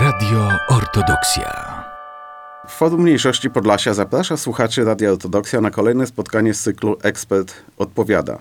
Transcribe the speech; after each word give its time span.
Radio 0.00 0.48
Ortodoksja. 0.68 1.84
Forum 2.68 3.02
Mniejszości 3.02 3.50
Podlasia 3.50 3.94
zaprasza 3.94 4.36
słuchaczy 4.36 4.84
Radia 4.84 5.10
Ortodoksja 5.10 5.60
na 5.60 5.70
kolejne 5.70 6.06
spotkanie 6.06 6.54
z 6.54 6.62
cyklu 6.62 6.96
Ekspert 7.02 7.54
Odpowiada. 7.78 8.38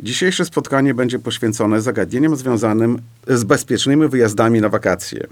Dzisiejsze 0.00 0.44
spotkanie 0.44 0.94
będzie 0.94 1.18
poświęcone 1.18 1.80
zagadnieniom 1.80 2.36
związanym 2.36 2.98
z 3.28 3.44
bezpiecznymi 3.44 4.08
wyjazdami 4.08 4.60
na 4.60 4.68
wakacje. 4.68 5.26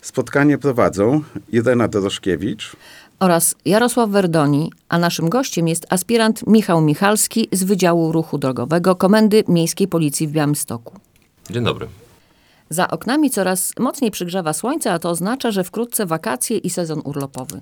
Spotkanie 0.00 0.58
prowadzą 0.58 1.22
Irena 1.52 1.88
Doroszkiewicz 1.88 2.76
oraz 3.20 3.54
Jarosław 3.64 4.10
Werdoni, 4.10 4.72
a 4.88 4.98
naszym 4.98 5.28
gościem 5.28 5.68
jest 5.68 5.86
aspirant 5.90 6.46
Michał 6.46 6.80
Michalski 6.80 7.48
z 7.52 7.64
Wydziału 7.64 8.12
Ruchu 8.12 8.38
Drogowego 8.38 8.96
Komendy 8.96 9.44
Miejskiej 9.48 9.88
Policji 9.88 10.28
w 10.28 10.32
Białymstoku. 10.32 11.00
Dzień 11.50 11.64
dobry. 11.64 12.03
Za 12.70 12.90
oknami 12.90 13.30
coraz 13.30 13.72
mocniej 13.78 14.10
przygrzewa 14.10 14.52
słońce, 14.52 14.92
a 14.92 14.98
to 14.98 15.10
oznacza, 15.10 15.50
że 15.50 15.64
wkrótce 15.64 16.06
wakacje 16.06 16.58
i 16.58 16.70
sezon 16.70 17.02
urlopowy. 17.04 17.60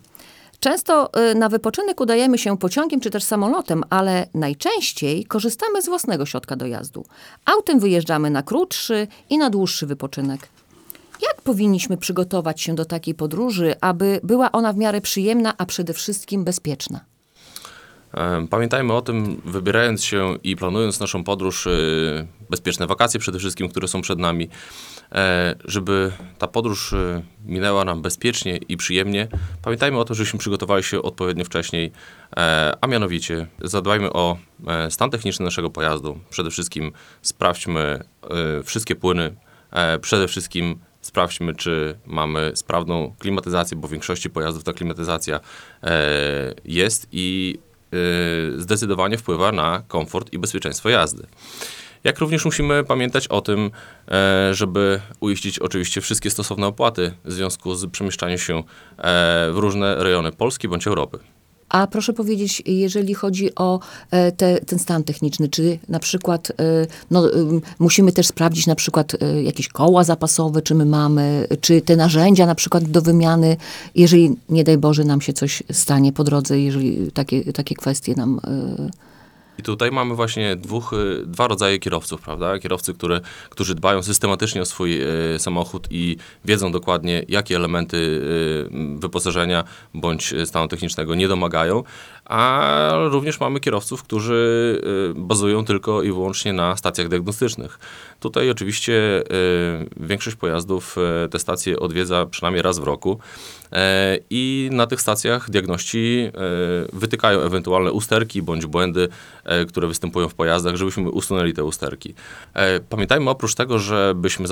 Często 0.60 1.10
y, 1.30 1.34
na 1.34 1.48
wypoczynek 1.48 2.00
udajemy 2.00 2.38
się 2.38 2.58
pociągiem 2.58 3.00
czy 3.00 3.10
też 3.10 3.24
samolotem, 3.24 3.84
ale 3.90 4.26
najczęściej 4.34 5.24
korzystamy 5.24 5.82
z 5.82 5.86
własnego 5.86 6.26
środka 6.26 6.56
dojazdu. 6.56 7.04
Autem 7.44 7.80
wyjeżdżamy 7.80 8.30
na 8.30 8.42
krótszy 8.42 9.06
i 9.30 9.38
na 9.38 9.50
dłuższy 9.50 9.86
wypoczynek. 9.86 10.48
Jak 11.22 11.42
powinniśmy 11.42 11.96
przygotować 11.96 12.60
się 12.60 12.74
do 12.74 12.84
takiej 12.84 13.14
podróży, 13.14 13.74
aby 13.80 14.20
była 14.22 14.52
ona 14.52 14.72
w 14.72 14.76
miarę 14.76 15.00
przyjemna, 15.00 15.54
a 15.58 15.66
przede 15.66 15.92
wszystkim 15.92 16.44
bezpieczna? 16.44 17.00
E, 18.14 18.46
pamiętajmy 18.50 18.92
o 18.92 19.02
tym, 19.02 19.42
wybierając 19.44 20.04
się 20.04 20.36
i 20.42 20.56
planując 20.56 21.00
naszą 21.00 21.24
podróż, 21.24 21.66
e, 21.66 21.70
bezpieczne 22.50 22.86
wakacje 22.86 23.20
przede 23.20 23.38
wszystkim, 23.38 23.68
które 23.68 23.88
są 23.88 24.02
przed 24.02 24.18
nami, 24.18 24.48
e, 25.12 25.54
żeby 25.64 26.12
ta 26.38 26.46
podróż 26.46 26.94
minęła 27.46 27.84
nam 27.84 28.02
bezpiecznie 28.02 28.56
i 28.56 28.76
przyjemnie. 28.76 29.28
Pamiętajmy 29.62 29.98
o 29.98 30.04
tym, 30.04 30.16
żebyśmy 30.16 30.38
przygotowali 30.38 30.82
się 30.82 31.02
odpowiednio 31.02 31.44
wcześniej, 31.44 31.92
a 32.80 32.86
mianowicie 32.86 33.46
zadbajmy 33.60 34.12
o 34.12 34.36
stan 34.90 35.10
techniczny 35.10 35.44
naszego 35.44 35.70
pojazdu. 35.70 36.18
Przede 36.30 36.50
wszystkim 36.50 36.92
sprawdźmy 37.22 38.04
wszystkie 38.64 38.96
płyny, 38.96 39.34
przede 40.00 40.28
wszystkim 40.28 40.78
sprawdźmy, 41.00 41.54
czy 41.54 41.98
mamy 42.06 42.52
sprawną 42.54 43.14
klimatyzację, 43.18 43.76
bo 43.76 43.88
w 43.88 43.90
większości 43.90 44.30
pojazdów 44.30 44.64
ta 44.64 44.72
klimatyzacja 44.72 45.40
jest 46.64 47.08
i 47.12 47.58
Y, 47.62 47.71
zdecydowanie 48.56 49.18
wpływa 49.18 49.52
na 49.52 49.82
komfort 49.88 50.32
i 50.32 50.38
bezpieczeństwo 50.38 50.88
jazdy. 50.88 51.26
Jak 52.04 52.18
również 52.18 52.44
musimy 52.44 52.84
pamiętać 52.84 53.28
o 53.28 53.40
tym, 53.40 53.70
e, 54.08 54.54
żeby 54.54 55.00
uiścić 55.20 55.58
oczywiście 55.58 56.00
wszystkie 56.00 56.30
stosowne 56.30 56.66
opłaty 56.66 57.12
w 57.24 57.32
związku 57.32 57.74
z 57.74 57.90
przemieszczaniem 57.90 58.38
się 58.38 58.58
e, 58.58 58.62
w 59.52 59.54
różne 59.56 59.94
rejony 59.94 60.32
Polski 60.32 60.68
bądź 60.68 60.86
Europy. 60.86 61.18
A 61.72 61.86
proszę 61.86 62.12
powiedzieć, 62.12 62.62
jeżeli 62.66 63.14
chodzi 63.14 63.54
o 63.54 63.80
e, 64.10 64.32
te, 64.32 64.60
ten 64.60 64.78
stan 64.78 65.04
techniczny, 65.04 65.48
czy 65.48 65.78
na 65.88 65.98
przykład 65.98 66.50
e, 66.50 66.54
no, 67.10 67.24
musimy 67.78 68.12
też 68.12 68.26
sprawdzić 68.26 68.66
na 68.66 68.74
przykład 68.74 69.12
e, 69.20 69.42
jakieś 69.42 69.68
koła 69.68 70.04
zapasowe, 70.04 70.62
czy 70.62 70.74
my 70.74 70.84
mamy, 70.84 71.46
czy 71.60 71.80
te 71.80 71.96
narzędzia 71.96 72.46
na 72.46 72.54
przykład 72.54 72.84
do 72.84 73.02
wymiany, 73.02 73.56
jeżeli 73.94 74.36
nie 74.48 74.64
daj 74.64 74.78
Boże 74.78 75.04
nam 75.04 75.20
się 75.20 75.32
coś 75.32 75.62
stanie 75.72 76.12
po 76.12 76.24
drodze, 76.24 76.60
jeżeli 76.60 77.12
takie, 77.12 77.52
takie 77.52 77.74
kwestie 77.74 78.14
nam 78.14 78.40
i 79.62 79.64
tutaj 79.64 79.90
mamy 79.90 80.14
właśnie 80.14 80.56
dwóch, 80.56 80.92
y, 80.92 81.26
dwa 81.26 81.48
rodzaje 81.48 81.78
kierowców, 81.78 82.20
prawda? 82.20 82.58
Kierowcy, 82.58 82.94
które, 82.94 83.20
którzy 83.50 83.74
dbają 83.74 84.02
systematycznie 84.02 84.62
o 84.62 84.64
swój 84.64 85.02
y, 85.34 85.38
samochód 85.38 85.88
i 85.90 86.16
wiedzą 86.44 86.72
dokładnie, 86.72 87.24
jakie 87.28 87.56
elementy 87.56 87.96
y, 87.96 88.98
wyposażenia 88.98 89.64
bądź 89.94 90.34
stanu 90.44 90.68
technicznego 90.68 91.14
nie 91.14 91.28
domagają, 91.28 91.82
a 92.32 92.92
również 93.10 93.40
mamy 93.40 93.60
kierowców, 93.60 94.02
którzy 94.02 94.80
bazują 95.14 95.64
tylko 95.64 96.02
i 96.02 96.12
wyłącznie 96.12 96.52
na 96.52 96.76
stacjach 96.76 97.08
diagnostycznych. 97.08 97.78
Tutaj 98.20 98.50
oczywiście 98.50 99.22
większość 99.96 100.36
pojazdów 100.36 100.96
te 101.30 101.38
stacje 101.38 101.80
odwiedza 101.80 102.26
przynajmniej 102.26 102.62
raz 102.62 102.78
w 102.78 102.82
roku 102.82 103.18
i 104.30 104.68
na 104.72 104.86
tych 104.86 105.00
stacjach 105.00 105.50
diagności 105.50 106.30
wytykają 106.92 107.40
ewentualne 107.40 107.92
usterki 107.92 108.42
bądź 108.42 108.66
błędy 108.66 109.08
które 109.68 109.88
występują 109.88 110.28
w 110.28 110.34
pojazdach, 110.34 110.76
żebyśmy 110.76 111.10
usunęli 111.10 111.52
te 111.52 111.64
usterki. 111.64 112.14
Pamiętajmy 112.88 113.30
oprócz 113.30 113.54
tego, 113.54 113.78
żebyśmy 113.78 114.46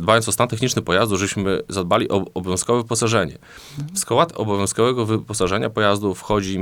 dbając 0.00 0.28
o 0.28 0.32
stan 0.32 0.48
techniczny 0.48 0.82
pojazdu, 0.82 1.16
żebyśmy 1.16 1.62
zadbali 1.68 2.08
o 2.08 2.24
obowiązkowe 2.34 2.82
wyposażenie. 2.82 3.38
W 3.94 3.98
skład 3.98 4.32
obowiązkowego 4.36 5.06
wyposażenia 5.06 5.70
pojazdu 5.70 6.14
wchodzi 6.14 6.58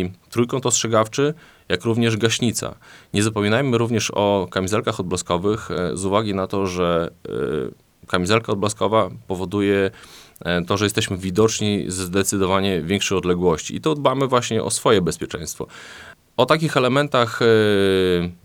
m.in. 0.00 0.12
trójkąt 0.30 0.66
ostrzegawczy, 0.66 1.34
jak 1.68 1.84
również 1.84 2.16
gaśnica. 2.16 2.74
Nie 3.14 3.22
zapominajmy 3.22 3.78
również 3.78 4.10
o 4.10 4.48
kamizelkach 4.50 5.00
odblaskowych 5.00 5.68
z 5.94 6.04
uwagi 6.04 6.34
na 6.34 6.46
to, 6.46 6.66
że 6.66 7.10
kamizelka 8.06 8.52
odblaskowa 8.52 9.10
powoduje 9.26 9.90
to, 10.66 10.76
że 10.76 10.84
jesteśmy 10.84 11.16
widoczni 11.16 11.84
ze 11.88 12.04
zdecydowanie 12.04 12.82
większej 12.82 13.18
odległości 13.18 13.76
i 13.76 13.80
to 13.80 13.94
dbamy 13.94 14.26
właśnie 14.26 14.62
o 14.62 14.70
swoje 14.70 15.02
bezpieczeństwo. 15.02 15.66
O 16.36 16.46
takich 16.46 16.76
elementach 16.76 17.42
e, 17.42 17.46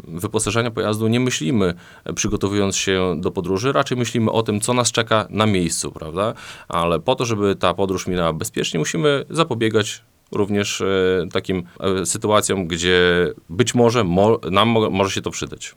wyposażenia 0.07 0.71
pojazdu 0.71 1.07
nie 1.07 1.19
myślimy, 1.19 1.73
e, 2.03 2.13
przygotowując 2.13 2.75
się 2.75 3.15
do 3.17 3.31
podróży, 3.31 3.71
raczej 3.71 3.97
myślimy 3.97 4.31
o 4.31 4.43
tym, 4.43 4.59
co 4.61 4.73
nas 4.73 4.91
czeka 4.91 5.27
na 5.29 5.45
miejscu, 5.45 5.91
prawda? 5.91 6.33
Ale 6.67 6.99
po 6.99 7.15
to, 7.15 7.25
żeby 7.25 7.55
ta 7.55 7.73
podróż 7.73 8.07
minęła 8.07 8.33
bezpiecznie, 8.33 8.79
musimy 8.79 9.25
zapobiegać 9.29 10.03
również 10.31 10.81
e, 10.81 10.85
takim 11.31 11.63
sytuacjom, 12.05 12.67
gdzie 12.67 13.27
być 13.49 13.75
może 13.75 14.03
mo 14.03 14.39
nam 14.51 14.67
może 14.69 15.11
się 15.11 15.21
to 15.21 15.31
przydać. 15.31 15.75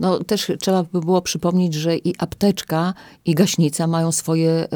No 0.00 0.24
też 0.24 0.52
trzeba 0.60 0.82
by 0.82 1.00
było 1.00 1.22
przypomnieć, 1.22 1.74
że 1.74 1.96
i 1.96 2.14
apteczka, 2.18 2.94
i 3.24 3.34
gaśnica 3.34 3.86
mają 3.86 4.12
swoje 4.12 4.50
e, 4.50 4.68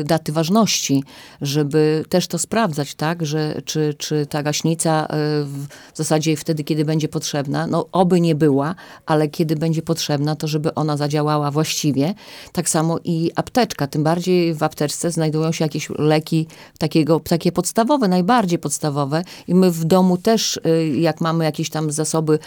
e, 0.00 0.04
daty 0.04 0.32
ważności, 0.32 1.04
żeby 1.40 2.04
też 2.08 2.26
to 2.26 2.38
sprawdzać, 2.38 2.94
tak, 2.94 3.26
że 3.26 3.62
czy, 3.64 3.94
czy 3.98 4.26
ta 4.26 4.42
gaśnica 4.42 5.04
e, 5.04 5.06
w 5.44 5.96
zasadzie 5.96 6.36
wtedy, 6.36 6.64
kiedy 6.64 6.84
będzie 6.84 7.08
potrzebna, 7.08 7.66
no 7.66 7.86
oby 7.92 8.20
nie 8.20 8.34
była, 8.34 8.74
ale 9.06 9.28
kiedy 9.28 9.56
będzie 9.56 9.82
potrzebna, 9.82 10.36
to 10.36 10.48
żeby 10.48 10.74
ona 10.74 10.96
zadziałała 10.96 11.50
właściwie. 11.50 12.14
Tak 12.52 12.68
samo 12.68 12.98
i 13.04 13.30
apteczka, 13.36 13.86
tym 13.86 14.04
bardziej 14.04 14.54
w 14.54 14.62
apteczce 14.62 15.10
znajdują 15.10 15.52
się 15.52 15.64
jakieś 15.64 15.88
leki 15.98 16.46
takiego, 16.78 17.20
takie 17.20 17.52
podstawowe, 17.52 18.08
najbardziej 18.08 18.58
podstawowe 18.58 19.22
i 19.48 19.54
my 19.54 19.70
w 19.70 19.84
domu 19.84 20.16
też, 20.16 20.60
jak 20.94 21.20
mamy 21.20 21.44
jakieś 21.44 21.70
tam 21.70 21.92
zasoby 21.92 22.38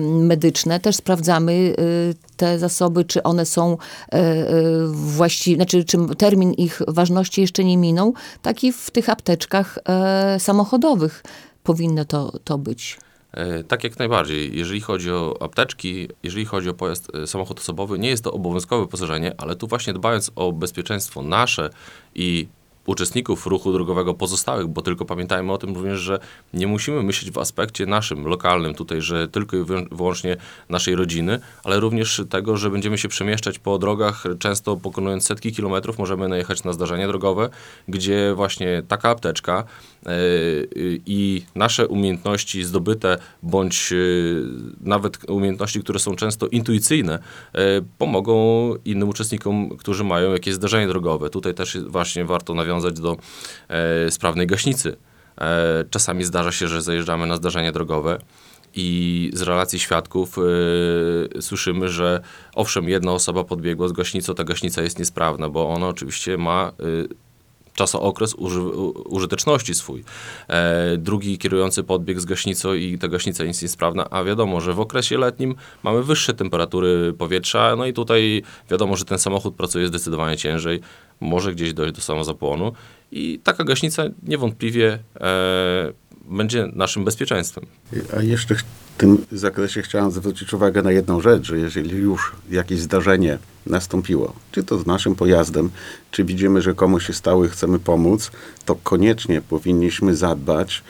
medyczne, 0.00 0.80
też 0.80 0.96
sprawdzamy, 0.96 1.43
Y, 1.52 2.14
te 2.36 2.58
zasoby, 2.58 3.04
czy 3.04 3.22
one 3.22 3.46
są 3.46 3.72
y, 3.72 4.16
y, 4.18 4.86
właściwe, 4.92 5.56
znaczy 5.56 5.84
czy 5.84 5.98
termin 6.18 6.52
ich 6.52 6.82
ważności 6.88 7.40
jeszcze 7.40 7.64
nie 7.64 7.76
minął, 7.76 8.14
tak 8.42 8.64
i 8.64 8.72
w 8.72 8.90
tych 8.90 9.08
apteczkach 9.08 9.78
e, 9.88 10.40
samochodowych 10.40 11.22
powinno 11.62 12.04
to, 12.04 12.32
to 12.44 12.58
być. 12.58 12.98
E, 13.32 13.64
tak 13.64 13.84
jak 13.84 13.98
najbardziej. 13.98 14.58
Jeżeli 14.58 14.80
chodzi 14.80 15.10
o 15.10 15.36
apteczki, 15.40 16.08
jeżeli 16.22 16.44
chodzi 16.44 16.68
o 16.68 16.74
pojazd, 16.74 17.14
e, 17.14 17.26
samochód 17.26 17.60
osobowy, 17.60 17.98
nie 17.98 18.08
jest 18.08 18.24
to 18.24 18.32
obowiązkowe 18.32 18.82
wyposażenie, 18.82 19.32
ale 19.38 19.56
tu 19.56 19.66
właśnie 19.66 19.92
dbając 19.92 20.30
o 20.36 20.52
bezpieczeństwo 20.52 21.22
nasze 21.22 21.70
i 22.14 22.48
uczestników 22.86 23.46
ruchu 23.46 23.72
drogowego 23.72 24.14
pozostałych, 24.14 24.66
bo 24.66 24.82
tylko 24.82 25.04
pamiętajmy 25.04 25.52
o 25.52 25.58
tym 25.58 25.74
również, 25.74 26.00
że 26.00 26.18
nie 26.54 26.66
musimy 26.66 27.02
myśleć 27.02 27.30
w 27.30 27.38
aspekcie 27.38 27.86
naszym, 27.86 28.24
lokalnym 28.26 28.74
tutaj, 28.74 29.02
że 29.02 29.28
tylko 29.28 29.56
i 29.56 29.64
wyłącznie 29.92 30.36
naszej 30.68 30.94
rodziny, 30.94 31.40
ale 31.64 31.80
również 31.80 32.22
tego, 32.30 32.56
że 32.56 32.70
będziemy 32.70 32.98
się 32.98 33.08
przemieszczać 33.08 33.58
po 33.58 33.78
drogach, 33.78 34.24
często 34.38 34.76
pokonując 34.76 35.26
setki 35.26 35.52
kilometrów, 35.52 35.98
możemy 35.98 36.28
najechać 36.28 36.64
na 36.64 36.72
zdarzenie 36.72 37.06
drogowe, 37.06 37.48
gdzie 37.88 38.34
właśnie 38.34 38.82
taka 38.88 39.10
apteczka 39.10 39.64
i 41.06 41.42
nasze 41.54 41.88
umiejętności 41.88 42.64
zdobyte, 42.64 43.18
bądź 43.42 43.90
yy, 43.90 44.44
nawet 44.80 45.30
umiejętności, 45.30 45.80
które 45.80 45.98
są 45.98 46.16
często 46.16 46.46
intuicyjne, 46.46 47.18
yy, 47.54 47.60
pomogą 47.98 48.74
innym 48.84 49.08
uczestnikom, 49.08 49.76
którzy 49.76 50.04
mają 50.04 50.32
jakieś 50.32 50.54
zdarzenie 50.54 50.88
drogowe. 50.88 51.30
Tutaj 51.30 51.54
też 51.54 51.78
właśnie 51.78 52.24
warto 52.24 52.54
nawiązać 52.54 53.00
do 53.00 53.16
e, 53.68 54.10
sprawnej 54.10 54.46
gaśnicy. 54.46 54.96
E, 55.40 55.84
czasami 55.90 56.24
zdarza 56.24 56.52
się, 56.52 56.68
że 56.68 56.82
zajeżdżamy 56.82 57.26
na 57.26 57.36
zdarzenie 57.36 57.72
drogowe 57.72 58.18
i 58.74 59.30
z 59.34 59.42
relacji 59.42 59.78
świadków 59.78 60.36
e, 60.38 61.42
słyszymy, 61.42 61.88
że 61.88 62.20
owszem, 62.54 62.88
jedna 62.88 63.12
osoba 63.12 63.44
podbiegła 63.44 63.88
z 63.88 63.92
gaśnicą, 63.92 64.34
ta 64.34 64.44
gaśnica 64.44 64.82
jest 64.82 64.98
niesprawna, 64.98 65.48
bo 65.48 65.68
ona 65.68 65.88
oczywiście 65.88 66.38
ma 66.38 66.72
czasookres 67.74 68.34
uży, 68.34 68.60
użyteczności 69.04 69.74
swój. 69.74 70.04
E, 70.48 70.96
drugi 70.96 71.38
kierujący 71.38 71.84
podbiegł 71.84 72.20
z 72.20 72.24
gaśnicą 72.24 72.74
i 72.74 72.98
ta 72.98 73.08
gaśnica 73.08 73.44
jest 73.44 73.62
niesprawna, 73.62 74.10
a 74.10 74.24
wiadomo, 74.24 74.60
że 74.60 74.72
w 74.72 74.80
okresie 74.80 75.18
letnim 75.18 75.54
mamy 75.82 76.02
wyższe 76.02 76.34
temperatury 76.34 77.12
powietrza, 77.18 77.76
no 77.76 77.86
i 77.86 77.92
tutaj 77.92 78.42
wiadomo, 78.70 78.96
że 78.96 79.04
ten 79.04 79.18
samochód 79.18 79.54
pracuje 79.54 79.86
zdecydowanie 79.86 80.36
ciężej, 80.36 80.80
może 81.20 81.52
gdzieś 81.52 81.72
dojść 81.72 81.94
do 81.94 82.00
samozapłonu 82.00 82.72
i 83.12 83.40
taka 83.44 83.64
gaśnica 83.64 84.02
niewątpliwie 84.22 84.98
e, 85.20 85.92
będzie 86.28 86.68
naszym 86.72 87.04
bezpieczeństwem. 87.04 87.66
A 88.16 88.22
jeszcze 88.22 88.54
w 88.54 88.62
tym 88.98 89.26
zakresie 89.32 89.82
chciałem 89.82 90.10
zwrócić 90.10 90.52
uwagę 90.52 90.82
na 90.82 90.92
jedną 90.92 91.20
rzecz, 91.20 91.46
że 91.46 91.58
jeżeli 91.58 91.96
już 91.96 92.32
jakieś 92.50 92.80
zdarzenie 92.80 93.38
nastąpiło, 93.66 94.32
czy 94.52 94.64
to 94.64 94.78
z 94.78 94.86
naszym 94.86 95.14
pojazdem, 95.14 95.70
czy 96.10 96.24
widzimy, 96.24 96.62
że 96.62 96.74
komuś 96.74 97.06
się 97.06 97.12
stało 97.12 97.44
i 97.44 97.48
chcemy 97.48 97.78
pomóc, 97.78 98.30
to 98.64 98.74
koniecznie 98.74 99.40
powinniśmy 99.40 100.16
zadbać 100.16 100.82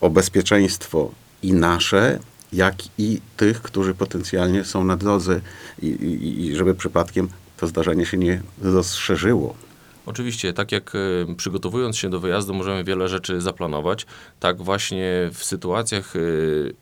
o 0.00 0.10
bezpieczeństwo 0.10 1.10
i 1.42 1.52
nasze, 1.52 2.18
jak 2.52 2.74
i 2.98 3.20
tych, 3.36 3.62
którzy 3.62 3.94
potencjalnie 3.94 4.64
są 4.64 4.84
na 4.84 4.96
drodze 4.96 5.40
i, 5.82 5.86
i, 5.86 6.46
i 6.46 6.56
żeby 6.56 6.74
przypadkiem 6.74 7.28
to 7.56 7.66
zdarzenie 7.66 8.06
się 8.06 8.16
nie 8.16 8.42
rozszerzyło. 8.62 9.65
Oczywiście, 10.06 10.52
tak 10.52 10.72
jak 10.72 10.92
przygotowując 11.36 11.98
się 11.98 12.10
do 12.10 12.20
wyjazdu 12.20 12.54
możemy 12.54 12.84
wiele 12.84 13.08
rzeczy 13.08 13.40
zaplanować, 13.40 14.06
tak 14.40 14.62
właśnie 14.62 15.30
w 15.32 15.44
sytuacjach, 15.44 16.16
e, 16.16 16.20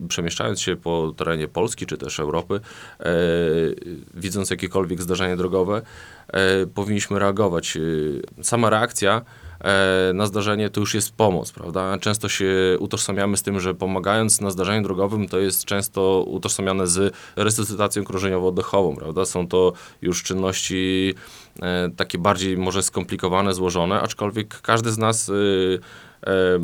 przemieszczając 0.09 0.61
się 0.61 0.77
po 0.77 1.15
terenie 1.17 1.49
Polski 1.49 1.87
czy 1.87 1.99
też 1.99 2.21
Europy, 2.21 2.61
e, 3.01 3.05
widząc 4.15 4.51
jakiekolwiek 4.51 5.03
zdarzenie 5.03 5.37
drogowe, 5.37 5.83
e, 6.29 6.67
powinniśmy 6.67 7.19
reagować. 7.19 7.77
E, 7.77 7.81
Sama 8.43 8.71
reakcja 8.71 9.23
na 10.15 10.27
zdarzenie 10.27 10.71
to 10.71 10.81
już 10.81 10.95
jest 10.95 11.17
pomoc, 11.17 11.53
prawda? 11.53 11.99
Często 11.99 12.29
się 12.29 12.77
utożsamiamy 12.79 13.37
z 13.37 13.43
tym, 13.43 13.61
że 13.61 13.75
pomagając 13.75 14.41
na 14.41 14.51
zdarzeniu 14.51 14.83
drogowym, 14.83 15.29
to 15.29 15.39
jest 15.39 15.65
często 15.65 16.25
utożsamiane 16.27 16.87
z 16.87 17.15
resuscytacją 17.37 18.03
krążeniowo-oddechową, 18.03 18.97
prawda? 18.97 19.25
Są 19.25 19.49
to 19.49 19.73
już 20.03 20.23
czynności 20.23 21.15
e, 21.63 21.91
takie 21.97 22.19
bardziej 22.19 22.57
może 22.57 22.83
skomplikowane, 22.83 23.55
złożone, 23.55 24.01
aczkolwiek 24.01 24.61
każdy 24.61 24.93
z 24.93 24.99
nas 24.99 25.29
y, 25.29 25.79
e, 26.27 26.59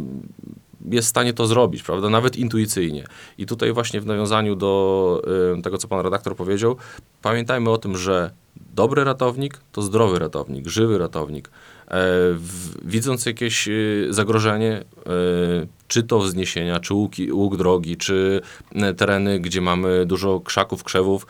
jest 0.91 1.07
w 1.07 1.11
stanie 1.11 1.33
to 1.33 1.47
zrobić, 1.47 1.83
prawda? 1.83 2.11
Nawet 2.11 2.37
intuicyjnie. 2.37 3.05
I 3.39 3.47
tutaj 3.47 3.73
właśnie 3.73 4.01
w 4.01 4.07
nawiązaniu 4.07 4.57
do 4.57 5.23
y, 5.59 5.63
tego, 5.63 5.79
co 5.79 5.89
pan 5.89 6.01
redaktor 6.01 6.37
powiedział, 6.37 6.77
pamiętajmy 7.23 7.71
o 7.71 7.79
tym, 7.79 7.97
że 7.97 8.31
dobry 8.75 9.05
ratownik 9.05 9.61
to 9.73 9.83
zdrowy 9.83 10.19
ratownik, 10.19 10.69
żywy 10.69 10.99
ratownik. 10.99 11.51
Widząc 12.83 13.27
jakieś 13.27 13.69
y, 13.69 14.07
zagrożenie, 14.11 14.73
e, 14.73 14.83
czy 15.89 16.03
to 16.03 16.19
wzniesienia, 16.19 16.81
czy 16.81 16.95
łuki, 16.95 17.33
łuk 17.33 17.57
drogi, 17.57 17.97
czy 17.97 18.41
e, 18.75 18.95
tereny, 18.95 19.41
gdzie 19.41 19.61
mamy 19.61 20.07
dużo 20.07 20.41
krzaków, 20.41 20.85
krzewów, 20.85 21.27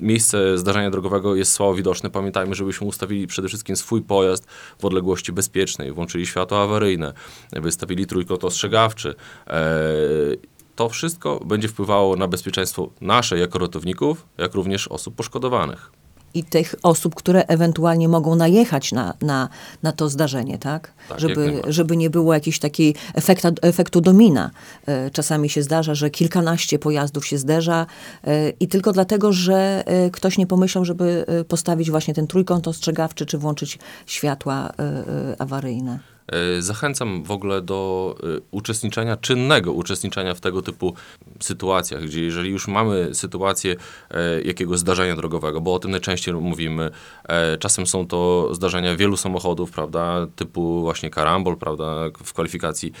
miejsce 0.00 0.58
zdarzenia 0.58 0.90
drogowego 0.90 1.34
jest 1.34 1.52
słabo 1.52 1.74
widoczne, 1.74 2.10
pamiętajmy, 2.10 2.54
żebyśmy 2.54 2.86
ustawili 2.86 3.26
przede 3.26 3.48
wszystkim 3.48 3.76
swój 3.76 4.02
pojazd 4.02 4.46
w 4.78 4.84
odległości 4.84 5.32
bezpiecznej, 5.32 5.92
włączyli 5.92 6.26
światło 6.26 6.62
awaryjne, 6.62 7.12
wystawili 7.52 8.06
trójkąt 8.06 8.44
ostrzegawczy. 8.44 9.14
E, 9.46 9.58
To 10.76 10.88
wszystko 10.88 11.40
będzie 11.44 11.68
wpływało 11.68 12.16
na 12.16 12.28
bezpieczeństwo 12.28 12.90
nasze 13.00 13.38
jako 13.38 13.58
ratowników, 13.58 14.26
jak 14.38 14.54
również 14.54 14.88
osób 14.88 15.14
poszkodowanych. 15.14 15.90
I 16.38 16.44
tych 16.44 16.74
osób, 16.82 17.14
które 17.14 17.46
ewentualnie 17.46 18.08
mogą 18.08 18.34
najechać 18.34 18.92
na, 18.92 19.14
na, 19.22 19.48
na 19.82 19.92
to 19.92 20.08
zdarzenie, 20.08 20.58
tak? 20.58 20.92
Tak, 21.08 21.20
żeby, 21.20 21.62
żeby 21.68 21.96
nie 21.96 22.10
było 22.10 22.34
jakiejś 22.34 22.58
takiej 22.58 22.94
efekta, 23.14 23.50
efektu 23.62 24.00
domina. 24.00 24.50
E, 24.86 25.10
Czasami 25.10 25.50
się 25.50 25.62
zdarza, 25.62 25.94
że 25.94 26.10
kilkanaście 26.10 26.78
pojazdów 26.78 27.26
się 27.26 27.38
zderza 27.38 27.86
e, 28.24 28.50
i 28.50 28.68
tylko 28.68 28.92
dlatego, 28.92 29.32
że 29.32 29.82
e, 29.86 30.10
ktoś 30.10 30.38
nie 30.38 30.46
pomyślał, 30.46 30.84
żeby 30.84 31.24
postawić 31.48 31.90
właśnie 31.90 32.14
ten 32.14 32.26
trójkąt 32.26 32.68
ostrzegawczy, 32.68 33.26
czy 33.26 33.38
włączyć 33.38 33.78
światła 34.06 34.72
awaryjne. 35.38 35.98
E, 36.32 36.62
Zachęcam 36.62 37.22
w 37.22 37.30
ogóle 37.30 37.62
do 37.62 38.14
e, 38.22 38.40
uczestniczenia, 38.50 39.16
czynnego 39.16 39.72
uczestniczenia 39.72 40.34
w 40.34 40.40
tego 40.40 40.62
typu 40.62 40.94
sytuacjach, 41.40 42.02
gdzie 42.02 42.24
jeżeli 42.24 42.50
już 42.50 42.68
mamy 42.68 43.14
sytuację 43.14 43.76
e, 44.10 44.42
jakiegoś 44.42 44.78
zdarzenia 44.78 45.16
drogowego, 45.16 45.60
bo 45.60 45.74
o 45.74 45.78
tym 45.78 45.90
najczęściej 45.90 46.34
mówimy, 46.34 46.90
czasem 47.58 47.86
są 47.86 48.06
to 48.06 48.48
zdarzenia 48.54 48.96
wielu 48.96 49.16
samochodów, 49.16 49.70
prawda, 49.70 50.26
typu 50.36 50.80
właśnie 50.80 51.10
karambol, 51.10 51.56
prawda, 51.56 51.94
w 52.24 52.32
kwalifikacji. 52.32 52.92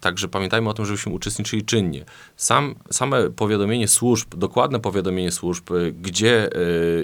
Także 0.00 0.28
pamiętajmy 0.28 0.68
o 0.68 0.74
tym, 0.74 0.86
żebyśmy 0.86 1.12
uczestniczyli 1.12 1.64
czynnie. 1.64 2.04
Sam, 2.36 2.74
same 2.90 3.30
powiadomienie 3.30 3.88
służb, 3.88 4.34
dokładne 4.36 4.80
powiadomienie 4.80 5.30
służb, 5.30 5.70
gdzie 6.02 6.50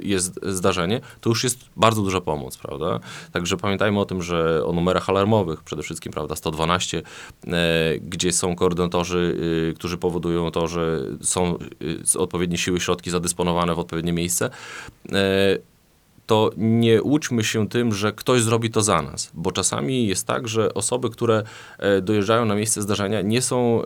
jest 0.03 0.41
zdarzenie, 0.43 1.01
to 1.21 1.31
już 1.31 1.45
jest 1.45 1.59
bardzo 1.77 2.03
duża 2.03 2.21
pomoc, 2.21 2.59
prawda? 2.59 3.01
Także 3.33 3.57
pamiętajmy 3.57 4.01
o 4.01 4.05
tym, 4.05 4.23
że 4.23 4.58
o 4.65 4.73
numerach 4.73 5.11
alarmowych 5.11 5.63
przede 5.63 5.83
wszystkim, 5.83 6.13
prawda, 6.13 6.37
112, 6.37 7.03
e, 7.47 7.53
gdzie 8.01 8.33
są 8.33 8.57
koordynatorzy, 8.57 9.37
e, 9.71 9.75
którzy 9.75 9.99
powodują 9.99 10.51
to, 10.51 10.67
że 10.67 11.01
są 11.23 11.59
e, 12.17 12.19
odpowiednie 12.19 12.59
siły, 12.59 12.81
środki 12.81 13.11
zadysponowane 13.11 13.75
w 13.75 13.79
odpowiednie 13.79 14.13
miejsce. 14.13 14.51
To 16.27 16.51
nie 16.57 17.03
łudźmy 17.03 17.45
się 17.45 17.69
tym, 17.69 17.95
że 17.95 18.13
ktoś 18.13 18.43
zrobi 18.43 18.71
to 18.71 18.83
za 18.83 19.03
nas, 19.03 19.31
bo 19.35 19.53
czasami 19.53 20.07
jest 20.07 20.27
tak, 20.27 20.49
że 20.49 20.75
osoby, 20.75 21.11
które 21.11 21.43
dojeżdżają 22.03 22.45
na 22.45 22.55
miejsce 22.55 22.83
zdarzenia, 22.83 23.21
nie 23.23 23.43
są 23.43 23.83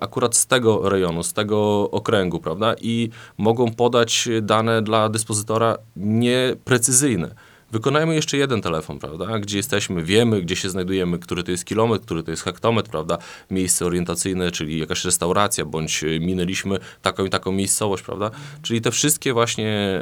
akurat 0.00 0.36
z 0.36 0.46
tego 0.46 0.88
rejonu, 0.88 1.22
z 1.22 1.32
tego 1.32 1.90
okręgu, 1.90 2.40
prawda? 2.40 2.74
I 2.80 3.10
mogą 3.38 3.72
podać 3.72 4.28
dane 4.42 4.82
dla 4.82 5.08
dyspozytora 5.08 5.76
nieprecyzyjne. 5.96 7.34
Wykonajmy 7.72 8.14
jeszcze 8.14 8.36
jeden 8.36 8.62
telefon, 8.62 8.98
prawda? 8.98 9.38
Gdzie 9.38 9.56
jesteśmy, 9.56 10.04
wiemy, 10.04 10.42
gdzie 10.42 10.56
się 10.56 10.70
znajdujemy, 10.70 11.18
który 11.18 11.42
to 11.42 11.50
jest 11.50 11.64
kilometr, 11.64 12.04
który 12.04 12.22
to 12.22 12.30
jest 12.30 12.42
hektometr, 12.42 12.90
prawda? 12.90 13.18
Miejsce 13.50 13.86
orientacyjne, 13.86 14.50
czyli 14.50 14.78
jakaś 14.78 15.04
restauracja, 15.04 15.64
bądź 15.64 16.04
e, 16.04 16.20
minęliśmy 16.20 16.78
taką 17.02 17.24
i 17.24 17.30
taką 17.30 17.52
miejscowość, 17.52 18.02
prawda? 18.02 18.30
Czyli 18.62 18.80
te 18.80 18.90
wszystkie 18.90 19.32
właśnie 19.32 20.00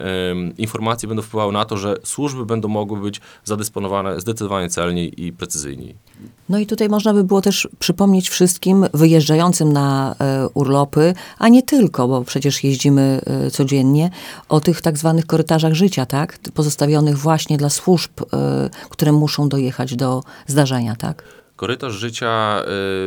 informacje 0.59 1.09
będą 1.09 1.23
wpływały 1.23 1.53
na 1.53 1.65
to, 1.65 1.77
że 1.77 1.97
służby 2.05 2.47
będą 2.47 2.69
mogły 2.69 3.01
być 3.01 3.21
zadysponowane 3.45 4.21
zdecydowanie 4.21 4.69
celniej 4.69 5.25
i 5.25 5.33
precyzyjniej. 5.33 5.95
No 6.49 6.59
i 6.59 6.67
tutaj 6.67 6.89
można 6.89 7.15
by 7.15 7.25
było 7.25 7.41
też 7.41 7.69
przypomnieć 7.79 8.29
wszystkim 8.29 8.87
wyjeżdżającym 8.95 9.73
na 9.73 10.15
e, 10.21 10.49
urlopy, 10.55 11.15
a 11.39 11.49
nie 11.49 11.63
tylko, 11.63 12.09
bo 12.09 12.25
przecież 12.25 12.65
jeździmy 12.65 13.21
e, 13.27 13.51
codziennie, 13.51 14.11
o 14.49 14.61
tych 14.61 14.83
tak 14.83 14.99
zwanych 14.99 15.27
korytarzach 15.27 15.75
życia, 15.75 16.07
tak? 16.07 16.39
Pozostawionych 16.55 17.19
właśnie 17.19 17.58
dla 17.59 17.71
służb, 17.71 18.11
e, 18.33 18.71
które 18.91 19.13
muszą 19.13 19.49
dojechać 19.49 19.97
do 19.97 20.23
zdarzenia, 20.47 20.97
tak? 20.97 21.23
Korytarz 21.59 21.93
życia 21.95 22.61
y, 22.61 22.65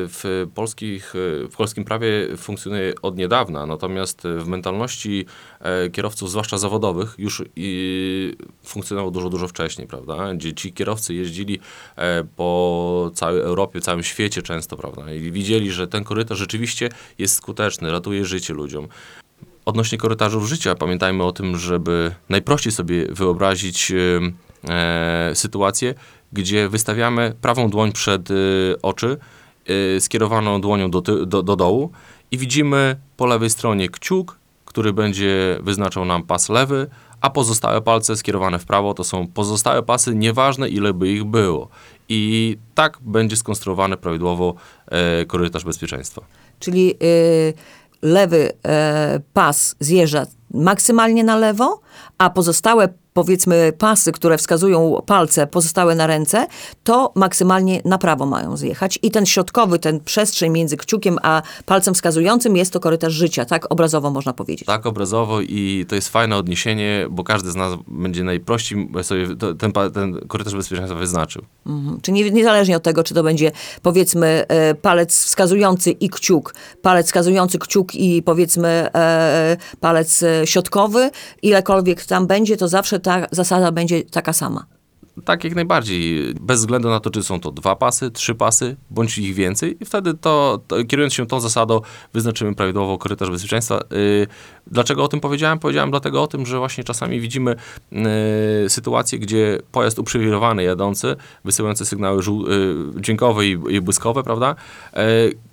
w, 0.07 0.47
polskich, 0.55 1.15
y, 1.15 1.47
w 1.51 1.55
polskim 1.55 1.85
prawie 1.85 2.37
funkcjonuje 2.37 2.93
od 3.01 3.17
niedawna, 3.17 3.65
natomiast 3.65 4.21
w 4.23 4.47
mentalności 4.47 5.25
e, 5.59 5.89
kierowców, 5.89 6.29
zwłaszcza 6.29 6.57
zawodowych, 6.57 7.15
już 7.17 7.43
funkcjonował 8.63 9.11
dużo, 9.11 9.29
dużo 9.29 9.47
wcześniej, 9.47 9.87
prawda? 9.87 10.33
Gdzie 10.33 10.53
ci 10.53 10.73
kierowcy 10.73 11.13
jeździli 11.13 11.59
e, 11.95 12.23
po 12.35 13.11
całej 13.13 13.41
Europie, 13.41 13.81
całym 13.81 14.03
świecie 14.03 14.41
często, 14.41 14.77
prawda? 14.77 15.13
I 15.13 15.31
widzieli, 15.31 15.71
że 15.71 15.87
ten 15.87 16.03
korytarz 16.03 16.37
rzeczywiście 16.37 16.89
jest 17.17 17.35
skuteczny, 17.35 17.91
ratuje 17.91 18.25
życie 18.25 18.53
ludziom. 18.53 18.87
Odnośnie 19.65 19.97
korytarzów 19.97 20.47
życia, 20.47 20.75
pamiętajmy 20.75 21.23
o 21.23 21.31
tym, 21.31 21.57
żeby 21.57 22.11
najprościej 22.29 22.71
sobie 22.71 23.05
wyobrazić 23.07 23.91
e, 24.69 25.35
sytuację, 25.35 25.93
gdzie 26.33 26.69
wystawiamy 26.69 27.35
prawą 27.41 27.69
dłoń 27.69 27.91
przed 27.91 28.31
y, 28.31 28.75
oczy, 28.81 29.17
y, 29.69 30.01
skierowaną 30.01 30.61
dłonią 30.61 30.91
do, 30.91 31.01
ty, 31.01 31.25
do, 31.25 31.43
do 31.43 31.55
dołu 31.55 31.91
i 32.31 32.37
widzimy 32.37 32.95
po 33.17 33.25
lewej 33.25 33.49
stronie 33.49 33.89
kciuk, 33.89 34.37
który 34.65 34.93
będzie 34.93 35.57
wyznaczał 35.61 36.05
nam 36.05 36.23
pas 36.23 36.49
lewy, 36.49 36.87
a 37.21 37.29
pozostałe 37.29 37.81
palce 37.81 38.17
skierowane 38.17 38.59
w 38.59 38.65
prawo 38.65 38.93
to 38.93 39.03
są 39.03 39.27
pozostałe 39.27 39.83
pasy, 39.83 40.15
nieważne 40.15 40.69
ile 40.69 40.93
by 40.93 41.09
ich 41.09 41.23
było. 41.23 41.67
I 42.09 42.57
tak 42.75 42.97
będzie 43.01 43.35
skonstruowany 43.35 43.97
prawidłowo 43.97 44.55
e, 44.87 45.25
korytarz 45.25 45.63
bezpieczeństwa. 45.63 46.21
Czyli 46.59 46.93
y, 47.03 47.53
lewy 48.01 48.51
e, 48.63 49.19
pas 49.33 49.75
zjeżdża 49.79 50.25
maksymalnie 50.53 51.23
na 51.23 51.35
lewo, 51.35 51.79
a 52.17 52.29
pozostałe 52.29 52.89
powiedzmy 53.13 53.73
pasy, 53.77 54.11
które 54.11 54.37
wskazują 54.37 55.01
palce 55.05 55.47
pozostałe 55.47 55.95
na 55.95 56.07
ręce, 56.07 56.47
to 56.83 57.11
maksymalnie 57.15 57.81
na 57.85 57.97
prawo 57.97 58.25
mają 58.25 58.57
zjechać. 58.57 58.99
I 59.01 59.11
ten 59.11 59.25
środkowy, 59.25 59.79
ten 59.79 59.99
przestrzeń 59.99 60.51
między 60.51 60.77
kciukiem 60.77 61.17
a 61.21 61.41
palcem 61.65 61.93
wskazującym 61.93 62.57
jest 62.57 62.73
to 62.73 62.79
korytarz 62.79 63.13
życia, 63.13 63.45
tak 63.45 63.71
obrazowo 63.71 64.11
można 64.11 64.33
powiedzieć. 64.33 64.65
Tak 64.65 64.85
obrazowo 64.85 65.41
i 65.41 65.85
to 65.87 65.95
jest 65.95 66.09
fajne 66.09 66.37
odniesienie, 66.37 67.07
bo 67.09 67.23
każdy 67.23 67.51
z 67.51 67.55
nas 67.55 67.73
będzie 67.87 68.23
najprościej 68.23 68.89
sobie 69.01 69.27
ten, 69.59 69.71
ten 69.93 70.19
korytarz 70.27 70.55
bezpieczeństwa 70.55 70.99
wyznaczył. 70.99 71.41
Mhm. 71.65 72.01
Czy 72.01 72.11
nie, 72.11 72.31
niezależnie 72.31 72.77
od 72.77 72.83
tego, 72.83 73.03
czy 73.03 73.13
to 73.13 73.23
będzie 73.23 73.51
powiedzmy 73.81 74.45
e, 74.47 74.75
palec 74.75 75.23
wskazujący 75.23 75.91
i 75.91 76.09
kciuk, 76.09 76.55
palec 76.81 77.05
wskazujący 77.05 77.59
kciuk 77.59 77.95
i 77.95 78.23
powiedzmy 78.23 78.67
e, 78.95 79.57
palec 79.79 80.23
e, 80.23 80.47
środkowy, 80.47 81.09
ilekolwiek 81.41 82.05
tam 82.05 82.27
będzie, 82.27 82.57
to 82.57 82.67
zawsze 82.67 83.00
ta 83.01 83.27
zasada 83.31 83.71
będzie 83.71 84.03
taka 84.03 84.33
sama. 84.33 84.65
Tak, 85.25 85.43
jak 85.43 85.55
najbardziej. 85.55 86.33
Bez 86.41 86.59
względu 86.59 86.89
na 86.89 86.99
to, 86.99 87.09
czy 87.09 87.23
są 87.23 87.39
to 87.39 87.51
dwa 87.51 87.75
pasy, 87.75 88.11
trzy 88.11 88.35
pasy, 88.35 88.75
bądź 88.89 89.17
ich 89.17 89.35
więcej. 89.35 89.77
I 89.79 89.85
wtedy 89.85 90.13
to, 90.13 90.59
to 90.67 90.85
kierując 90.85 91.13
się 91.13 91.25
tą 91.25 91.39
zasadą, 91.39 91.81
wyznaczymy 92.13 92.55
prawidłowo 92.55 92.97
korytarz 92.97 93.29
bezpieczeństwa. 93.29 93.79
Yy, 93.91 94.27
dlaczego 94.67 95.03
o 95.03 95.07
tym 95.07 95.19
powiedziałem? 95.19 95.59
Powiedziałem 95.59 95.91
dlatego 95.91 96.23
o 96.23 96.27
tym, 96.27 96.45
że 96.45 96.57
właśnie 96.57 96.83
czasami 96.83 97.19
widzimy 97.19 97.55
yy, 97.91 98.01
sytuacje, 98.67 99.19
gdzie 99.19 99.59
pojazd 99.71 99.99
uprzywilejowany 99.99 100.63
jadący, 100.63 101.15
wysyłający 101.45 101.85
sygnały 101.85 102.21
żół, 102.21 102.47
yy, 102.47 103.01
dźwiękowe 103.01 103.45
i, 103.45 103.57
i 103.69 103.81
błyskowe, 103.81 104.23
prawda, 104.23 104.55
yy, 104.93 105.01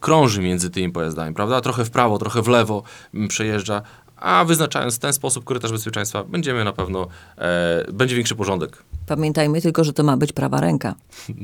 krąży 0.00 0.42
między 0.42 0.70
tymi 0.70 0.92
pojazdami, 0.92 1.34
prawda, 1.34 1.60
trochę 1.60 1.84
w 1.84 1.90
prawo, 1.90 2.18
trochę 2.18 2.42
w 2.42 2.48
lewo 2.48 2.82
mm, 3.14 3.28
przejeżdża. 3.28 3.82
A 4.20 4.44
wyznaczając 4.44 4.98
ten 4.98 5.12
sposób 5.12 5.44
korytarz 5.44 5.72
bezpieczeństwa, 5.72 6.24
będziemy 6.24 6.64
na 6.64 6.72
pewno, 6.72 7.06
e, 7.38 7.84
będzie 7.92 8.16
większy 8.16 8.34
porządek 8.34 8.82
Pamiętajmy 9.08 9.60
tylko, 9.60 9.84
że 9.84 9.92
to 9.92 10.02
ma 10.02 10.16
być 10.16 10.32
prawa 10.32 10.60
ręka. 10.60 10.94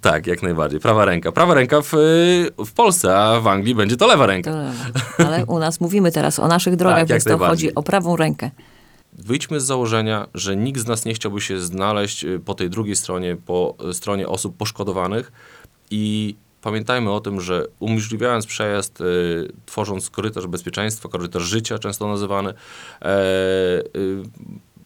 Tak, 0.00 0.26
jak 0.26 0.42
najbardziej. 0.42 0.80
Prawa 0.80 1.04
ręka. 1.04 1.32
Prawa 1.32 1.54
ręka 1.54 1.82
w, 1.82 1.94
y, 1.94 2.50
w 2.66 2.72
Polsce, 2.72 3.18
a 3.18 3.40
w 3.40 3.46
Anglii 3.46 3.74
będzie 3.74 3.96
to 3.96 4.06
lewa 4.06 4.26
ręka. 4.26 4.50
To 4.50 4.56
lewa. 4.56 4.84
Ale 5.18 5.46
u 5.46 5.58
nas 5.58 5.80
mówimy 5.80 6.12
teraz 6.12 6.38
o 6.38 6.48
naszych 6.48 6.76
drogach, 6.76 6.98
Tak, 6.98 7.08
więc 7.08 7.24
to 7.24 7.38
chodzi 7.38 7.74
o 7.74 7.82
prawą 7.82 8.16
rękę. 8.16 8.50
Wyjdźmy 9.12 9.60
z 9.60 9.64
założenia, 9.64 10.26
że 10.34 10.56
nikt 10.56 10.80
z 10.80 10.86
nas 10.86 11.04
nie 11.04 11.14
chciałby 11.14 11.40
się 11.40 11.60
znaleźć 11.60 12.24
y, 12.24 12.40
po 12.40 12.54
tej 12.54 12.70
drugiej 12.70 12.96
stronie, 12.96 13.36
po 13.46 13.74
y, 13.90 13.94
stronie 13.94 14.28
osób 14.28 14.56
poszkodowanych 14.56 15.32
i 15.90 16.36
pamiętajmy 16.62 17.12
o 17.12 17.20
tym, 17.20 17.40
że 17.40 17.66
umożliwiając 17.80 18.46
przejazd, 18.46 19.00
y, 19.00 19.52
tworząc 19.66 20.10
korytarz 20.10 20.46
bezpieczeństwa, 20.46 21.08
korytarz 21.08 21.42
życia 21.42 21.78
często 21.78 22.08
nazywany, 22.08 22.50
e, 23.02 23.18
y, 23.96 24.22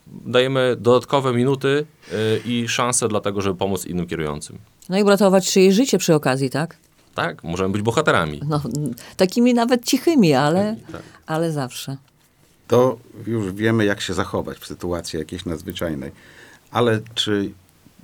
dajemy 0.06 0.76
dodatkowe 0.78 1.32
minuty 1.32 1.86
y, 2.12 2.40
i 2.44 2.68
szanse 2.68 3.08
dlatego, 3.08 3.40
żeby 3.42 3.58
pomóc 3.58 3.86
innym 3.86 4.06
kierującym. 4.06 4.58
No 4.88 4.98
i 4.98 5.02
uratować 5.02 5.52
czyjeś 5.52 5.74
życie 5.74 5.98
przy 5.98 6.14
okazji, 6.14 6.50
tak? 6.50 6.76
Tak, 7.14 7.44
możemy 7.44 7.72
być 7.72 7.82
bohaterami. 7.82 8.40
No, 8.48 8.62
takimi 9.16 9.54
nawet 9.54 9.84
cichymi, 9.84 10.34
ale, 10.34 10.76
Tak. 10.92 11.02
ale 11.26 11.52
zawsze. 11.52 11.96
to 12.68 12.96
już 13.26 13.52
wiemy, 13.52 13.84
jak 13.84 14.00
się 14.00 14.14
zachować 14.14 14.58
w 14.58 14.66
sytuacji 14.66 15.18
jakiejś 15.18 15.44
nadzwyczajnej. 15.44 16.12
Ale 16.70 17.00
czy 17.14 17.50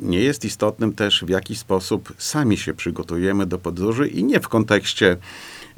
nie 0.00 0.20
jest 0.20 0.44
istotnym 0.44 0.92
też, 0.92 1.24
w 1.24 1.28
jaki 1.28 1.56
sposób 1.56 2.14
sami 2.18 2.56
się 2.56 2.74
przygotujemy 2.74 3.46
do 3.46 3.58
podróży 3.58 4.08
i 4.08 4.24
nie 4.24 4.40
w 4.40 4.48
kontekście 4.48 5.16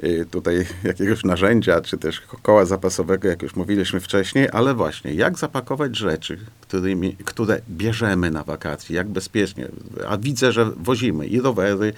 y, 0.04 0.26
tutaj 0.30 0.66
jakiegoś 0.84 1.24
narzędzia, 1.24 1.80
czy 1.80 1.98
też 1.98 2.20
ko- 2.20 2.38
koła 2.42 2.64
zapasowego, 2.64 3.28
jak 3.28 3.42
już 3.42 3.56
mówiliśmy 3.56 4.00
wcześniej, 4.00 4.48
ale 4.52 4.74
właśnie, 4.74 5.14
jak 5.14 5.38
zapakować 5.38 5.96
rzeczy, 5.96 6.38
którymi, 6.60 7.16
które 7.24 7.60
bierzemy 7.70 8.30
na 8.30 8.44
wakacje, 8.44 8.96
jak 8.96 9.08
bezpiecznie. 9.08 9.68
A 10.08 10.16
widzę, 10.16 10.52
że 10.52 10.70
wozimy 10.76 11.26
i 11.26 11.40
rowery, 11.40 11.92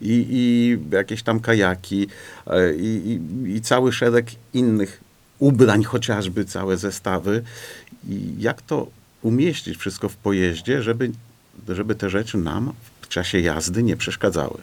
i, 0.00 0.26
i 0.30 0.78
jakieś 0.94 1.22
tam 1.22 1.40
kajaki, 1.40 2.06
e, 2.46 2.74
i, 2.74 3.20
i, 3.44 3.50
i 3.56 3.60
cały 3.60 3.92
szereg 3.92 4.26
innych 4.54 5.00
ubrań, 5.38 5.84
chociażby 5.84 6.44
całe 6.44 6.76
zestawy. 6.76 7.42
I 8.08 8.34
jak 8.38 8.62
to 8.62 8.86
umieścić 9.22 9.76
wszystko 9.76 10.08
w 10.08 10.16
pojeździe, 10.16 10.82
żeby, 10.82 11.10
żeby 11.68 11.94
te 11.94 12.10
rzeczy 12.10 12.38
nam 12.38 12.72
w 13.00 13.08
czasie 13.08 13.40
jazdy 13.40 13.82
nie 13.82 13.96
przeszkadzały. 13.96 14.58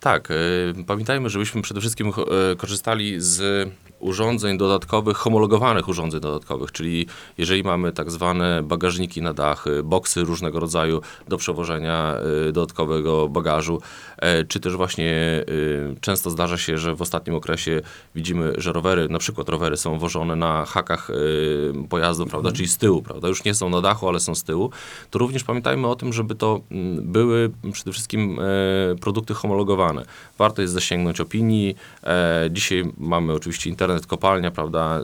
Tak, 0.00 0.30
y, 0.30 0.84
pamiętajmy, 0.86 1.30
żebyśmy 1.30 1.62
przede 1.62 1.80
wszystkim 1.80 2.12
y, 2.52 2.56
korzystali 2.56 3.20
z 3.20 3.68
urządzeń 4.00 4.58
dodatkowych, 4.58 5.16
homologowanych 5.16 5.88
urządzeń 5.88 6.20
dodatkowych, 6.20 6.72
czyli 6.72 7.06
jeżeli 7.38 7.62
mamy 7.62 7.92
tak 7.92 8.10
zwane 8.10 8.62
bagażniki 8.62 9.22
na 9.22 9.34
dach, 9.34 9.66
y, 9.66 9.82
boksy 9.82 10.24
różnego 10.24 10.60
rodzaju 10.60 11.00
do 11.28 11.36
przewożenia 11.36 12.16
y, 12.48 12.52
dodatkowego 12.52 13.28
bagażu, 13.28 13.80
e, 14.18 14.44
czy 14.44 14.60
też 14.60 14.76
właśnie 14.76 15.44
y, 15.48 15.94
często 16.00 16.30
zdarza 16.30 16.58
się, 16.58 16.78
że 16.78 16.94
w 16.94 17.02
ostatnim 17.02 17.36
okresie 17.36 17.80
widzimy, 18.14 18.52
że 18.56 18.72
rowery, 18.72 19.08
na 19.08 19.18
przykład 19.18 19.48
rowery 19.48 19.76
są 19.76 19.98
wożone 19.98 20.36
na 20.36 20.64
hakach 20.64 21.10
y, 21.10 21.72
pojazdów, 21.88 22.30
prawda, 22.30 22.52
czyli 22.52 22.68
z 22.68 22.78
tyłu, 22.78 23.02
prawda, 23.02 23.28
już 23.28 23.44
nie 23.44 23.54
są 23.54 23.70
na 23.70 23.80
dachu, 23.80 24.08
ale 24.08 24.20
są 24.20 24.34
z 24.34 24.44
tyłu, 24.44 24.70
to 25.10 25.18
również 25.18 25.44
pamiętajmy 25.44 25.86
o 25.88 25.96
tym, 25.96 26.12
żeby 26.12 26.34
to 26.34 26.60
mm, 26.70 27.12
były 27.12 27.50
przede 27.72 27.92
wszystkim 27.92 28.38
e, 28.40 28.94
produkty 28.94 29.34
homologowane. 29.34 30.04
Warto 30.38 30.62
jest 30.62 30.74
zasięgnąć 30.74 31.20
opinii. 31.20 31.76
E, 32.04 32.48
dzisiaj 32.52 32.92
mamy 32.98 33.32
oczywiście 33.32 33.70
internet 33.70 33.89
kopalnia, 34.06 34.50
prawda, 34.50 35.00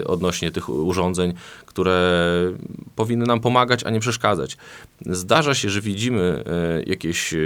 e, 0.00 0.04
odnośnie 0.04 0.50
tych 0.50 0.68
urządzeń, 0.68 1.34
które 1.66 2.20
powinny 2.96 3.26
nam 3.26 3.40
pomagać, 3.40 3.84
a 3.84 3.90
nie 3.90 4.00
przeszkadzać. 4.00 4.56
Zdarza 5.06 5.54
się, 5.54 5.70
że 5.70 5.80
widzimy 5.80 6.44
e, 6.46 6.82
jakieś 6.82 7.34
e, 7.34 7.38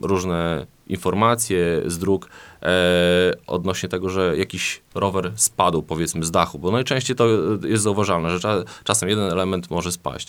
różne 0.00 0.66
informacje 0.86 1.82
z 1.86 1.98
dróg 1.98 2.28
e, 2.62 3.34
odnośnie 3.46 3.88
tego, 3.88 4.08
że 4.08 4.36
jakiś 4.36 4.80
rower 4.94 5.32
spadł 5.36 5.82
powiedzmy 5.82 6.24
z 6.24 6.30
dachu, 6.30 6.58
bo 6.58 6.70
najczęściej 6.70 7.16
to 7.16 7.26
jest 7.64 7.82
zauważalne, 7.82 8.30
że 8.30 8.40
cza, 8.40 8.64
czasem 8.84 9.08
jeden 9.08 9.32
element 9.32 9.70
może 9.70 9.92
spaść. 9.92 10.28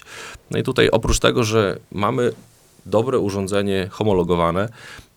No 0.51 0.59
i 0.59 0.63
tutaj 0.63 0.89
oprócz 0.89 1.19
tego, 1.19 1.43
że 1.43 1.77
mamy 1.91 2.31
dobre 2.85 3.19
urządzenie 3.19 3.87
homologowane, 3.91 4.69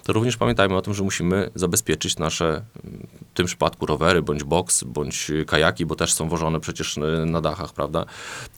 to 0.07 0.13
również 0.13 0.37
pamiętajmy 0.37 0.77
o 0.77 0.83
tym, 0.83 0.95
że 0.95 1.03
musimy 1.03 1.51
zabezpieczyć 1.55 2.19
nasze, 2.19 2.63
w 3.31 3.35
tym 3.35 3.47
przypadku 3.47 3.87
rowery, 3.87 4.23
bądź 4.23 4.45
boks, 4.45 4.85
bądź 4.85 5.31
kajaki, 5.47 5.87
bo 5.87 5.95
też 5.95 6.13
są 6.13 6.29
wożone 6.29 6.61
przecież 6.61 6.97
y, 6.97 7.01
na 7.27 7.41
dachach, 7.41 7.73
prawda? 7.73 8.05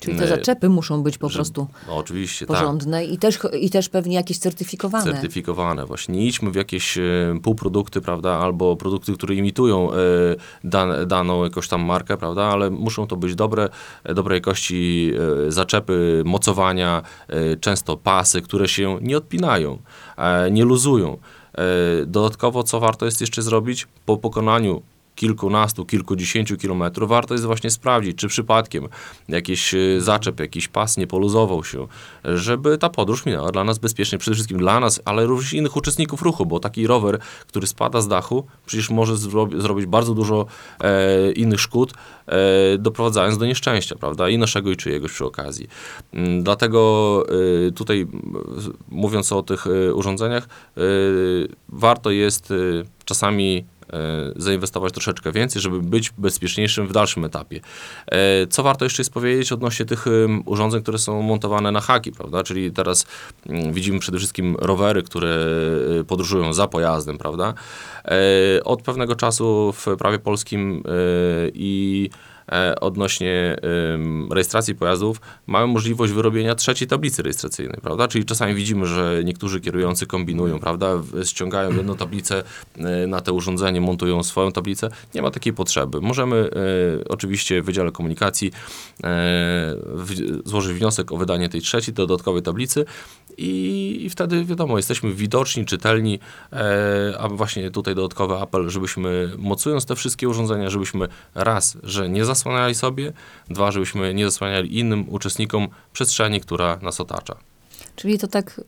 Czyli 0.01 0.19
te 0.19 0.25
Y, 0.25 0.29
zaczepy 0.29 0.69
muszą 0.69 1.03
być 1.03 1.19
po 1.19 1.29
że- 1.29 1.35
prostu 1.35 1.67
No 1.89 1.97
oczywiście, 1.97 2.47
tak. 2.47 2.57
porządne 2.57 3.05
i, 3.05 3.19
też, 3.19 3.39
i 3.61 3.71
też 3.71 3.89
pewnie 3.89 4.15
jakieś 4.17 4.39
certyfikowane. 4.39 5.05
certyfikowane. 5.13 5.87
Właśnie 5.87 6.15
nie 6.15 6.27
idźmy 6.27 6.51
w 6.51 6.55
jakieś 6.55 6.99
e, 6.99 7.03
półprodukty, 7.43 8.01
prawda, 8.01 8.31
albo 8.39 8.77
produkty, 8.77 9.13
które 9.13 9.35
imitują 9.35 9.89
dan, 10.65 10.91
daną 11.07 11.45
jakąś 11.45 11.69
tam 11.69 11.83
markę, 11.83 12.17
prawda, 12.17 12.43
ale 12.45 12.71
muszą 12.71 13.07
to 13.07 13.17
być 13.17 13.35
dobre, 13.35 13.69
dobrej 14.05 14.37
jakości 14.37 15.13
zaczepy, 15.49 16.23
mocowania, 16.27 17.03
często 17.61 17.97
pasy, 17.97 18.43
które 18.43 18.69
się 18.69 18.99
nie 19.03 19.17
odpinają, 19.17 19.79
e, 20.17 20.51
nie 20.51 20.65
luzują. 20.65 21.19
E, 21.59 22.07
Dodatkowo, 22.07 22.63
co 22.63 22.81
warto 22.81 23.05
jest 23.05 23.21
jeszcze 23.21 23.43
zrobić? 23.43 23.87
Po 24.07 24.17
pokonaniu 24.17 24.83
kilkunastu, 25.19 25.85
kilkudziesięciu 25.85 26.57
kilometrów, 26.57 27.09
warto 27.09 27.35
jest 27.35 27.45
właśnie 27.45 27.71
sprawdzić, 27.71 28.19
czy 28.19 28.29
przypadkiem 28.29 28.89
jakiś 29.29 29.75
e, 29.75 30.01
zaczep, 30.01 30.41
jakiś 30.41 30.69
pas 30.69 30.97
nie 30.97 31.07
poluzował 31.07 31.65
się, 31.65 31.87
żeby 32.25 32.79
ta 32.79 32.89
podróż 32.89 33.27
minęła 33.27 33.53
dla 33.53 33.65
nas 33.65 33.79
bezpiecznie, 33.79 34.19
przede 34.19 34.35
wszystkim 34.35 34.59
dla 34.59 34.81
nas, 34.81 35.01
ale 35.05 35.27
również 35.27 35.53
innych 35.53 35.77
uczestników 35.77 36.23
ruchu, 36.23 36.47
bo 36.47 36.61
taki 36.61 36.87
rower, 36.87 37.19
który 37.47 37.67
spada 37.67 38.01
z 38.01 38.09
dachu, 38.09 38.47
przecież 38.67 38.91
może 38.91 39.15
zro- 39.15 39.61
zrobić 39.61 39.87
bardzo 39.87 40.15
dużo 40.15 40.47
e, 40.81 41.33
innych 41.33 41.61
szkód, 41.61 41.93
e, 42.27 42.79
doprowadzając 42.79 43.39
do 43.39 43.47
nieszczęścia, 43.47 43.97
prawda, 43.97 44.29
i 44.29 44.39
naszego 44.39 44.71
i 44.71 44.77
czyjegoś 44.77 45.13
przy 45.13 45.25
okazji. 45.25 45.69
Mm, 46.13 46.43
Dlatego 46.43 47.25
e, 47.69 47.73
tutaj 47.73 48.07
mówiąc 48.89 49.33
o 49.33 49.43
tych 49.43 49.67
e, 49.67 49.95
urządzeniach, 49.95 50.49
warto 51.69 52.11
jest 52.11 52.53
czasami 53.05 53.65
zainwestować 54.37 54.93
troszeczkę 54.93 55.33
więcej, 55.33 55.63
żeby 55.63 55.81
być 55.83 56.11
bezpieczniejszym 56.19 56.87
w 56.87 56.93
dalszym 56.93 57.25
etapie. 57.25 57.61
E, 58.07 58.47
Co 58.47 58.63
warto 58.63 58.85
jeszcze 58.85 59.01
jest 59.01 59.13
powiedzieć 59.13 59.53
odnośnie 59.53 59.87
tych 59.87 60.05
urządzeń, 60.45 60.83
które 60.83 60.99
są 60.99 61.23
montowane 61.23 61.73
na 61.73 61.81
haki, 61.81 62.13
prawda? 62.13 62.43
Czyli 62.43 62.73
teraz 62.73 63.07
mm, 63.47 63.73
widzimy 63.73 63.99
przede 63.99 64.19
wszystkim 64.19 64.57
rowery, 64.59 65.03
które 65.03 65.47
e, 66.01 66.05
podróżują 66.05 66.53
za 66.53 66.69
pojazdem, 66.69 67.19
prawda? 67.19 67.55
E, 68.05 68.65
Od 68.65 68.83
pewnego 68.83 69.15
czasu 69.17 69.73
w 69.73 69.87
prawie 69.99 70.19
polskim 70.19 70.83
e, 70.85 70.91
i 71.55 72.11
e, 72.13 72.28
odnośnie 72.81 73.57
em, 73.95 74.33
rejestracji 74.33 74.75
pojazdów, 74.75 75.21
mamy 75.47 75.67
możliwość 75.67 76.13
wyrobienia 76.13 76.55
trzeciej 76.55 76.89
tablicy 76.89 77.23
rejestracyjnej, 77.23 77.79
prawda? 77.83 78.09
Czyli 78.09 78.25
czasami 78.25 78.55
widzimy, 78.55 78.87
że 78.87 79.23
niektórzy 79.25 79.61
kierujący 79.61 80.07
kombinują, 80.07 80.59
prawda? 80.59 81.03
Ściągają 81.25 81.73
jedną 81.73 81.97
tablicę 81.97 82.43
e, 82.77 83.07
na 83.07 83.21
te 83.21 83.33
urządzenie, 83.33 83.81
montują 83.81 84.23
swoją 84.23 84.53
tablicę. 84.53 84.89
Nie 85.15 85.23
ma 85.23 85.31
takiej 85.31 85.53
potrzeby. 85.53 86.01
Możemy 86.01 86.37
e, 86.37 87.09
oczywiście 87.09 87.63
w 87.63 87.65
Wydziale 87.65 87.93
Komunikacji 87.93 88.53
e, 89.05 89.75
złożyć 90.45 90.79
wniosek 90.79 91.13
o 91.13 91.17
wydanie 91.17 91.49
tej 91.49 91.61
trzeciej 91.61 91.95
dodatkowej 91.95 92.43
tablicy 92.43 92.85
i, 93.39 93.99
i 94.05 94.11
wtedy 94.11 94.45
wiadomo, 94.45 94.77
jesteśmy 94.77 95.13
widoczni, 95.13 95.65
czytelni, 95.65 96.19
e, 96.53 97.15
a 97.19 97.29
właśnie 97.29 97.71
tutaj 97.71 97.95
dodatkowy 97.95 98.35
apel, 98.35 98.71
żebyśmy 98.71 99.31
mocując 99.39 99.87
te 99.87 99.97
wszystkie 99.97 100.29
urządzenia, 100.29 100.71
żebyśmy 100.71 101.09
raz, 101.35 101.79
że 101.83 102.09
nie 102.09 102.25
zasłaniali 102.39 102.75
sobie, 102.75 103.13
dwa, 103.51 103.71
żebyśmy 103.71 104.15
nie 104.15 104.25
zasłaniali 104.25 104.79
innym 104.79 105.09
uczestnikom 105.09 105.69
przestrzeni, 105.93 106.41
która 106.41 106.79
nas 106.83 107.01
otacza. 107.01 107.37
Czyli 107.99 108.19
to 108.19 108.27
tak, 108.29 108.59
y, 108.59 108.63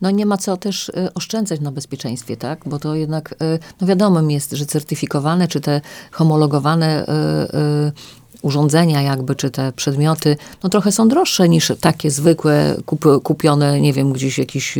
no 0.00 0.10
nie 0.10 0.26
ma 0.26 0.36
co 0.36 0.56
też 0.56 0.88
y, 0.88 1.14
oszczędzać 1.14 1.60
na 1.60 1.72
bezpieczeństwie, 1.72 2.36
tak? 2.36 2.60
Bo 2.66 2.78
to 2.78 2.94
jednak, 2.94 3.32
y, 3.32 3.58
no 3.80 3.86
wiadomym 3.86 4.30
jest, 4.30 4.52
że 4.52 4.66
certyfikowane, 4.66 5.48
czy 5.48 5.60
te 5.60 5.80
homologowane 6.10 7.06
urządzenia 8.42 9.02
jakby, 9.02 9.34
czy 9.34 9.50
te 9.50 9.72
przedmioty, 9.72 10.36
no 10.62 10.68
trochę 10.70 10.92
są 10.92 11.08
droższe 11.08 11.48
niż 11.48 11.72
takie 11.80 12.10
zwykłe, 12.10 12.76
kup, 12.86 13.04
kupione, 13.22 13.80
nie 13.80 13.92
wiem, 13.92 14.12
gdzieś 14.12 14.34
w 14.34 14.38
jakiejś 14.38 14.78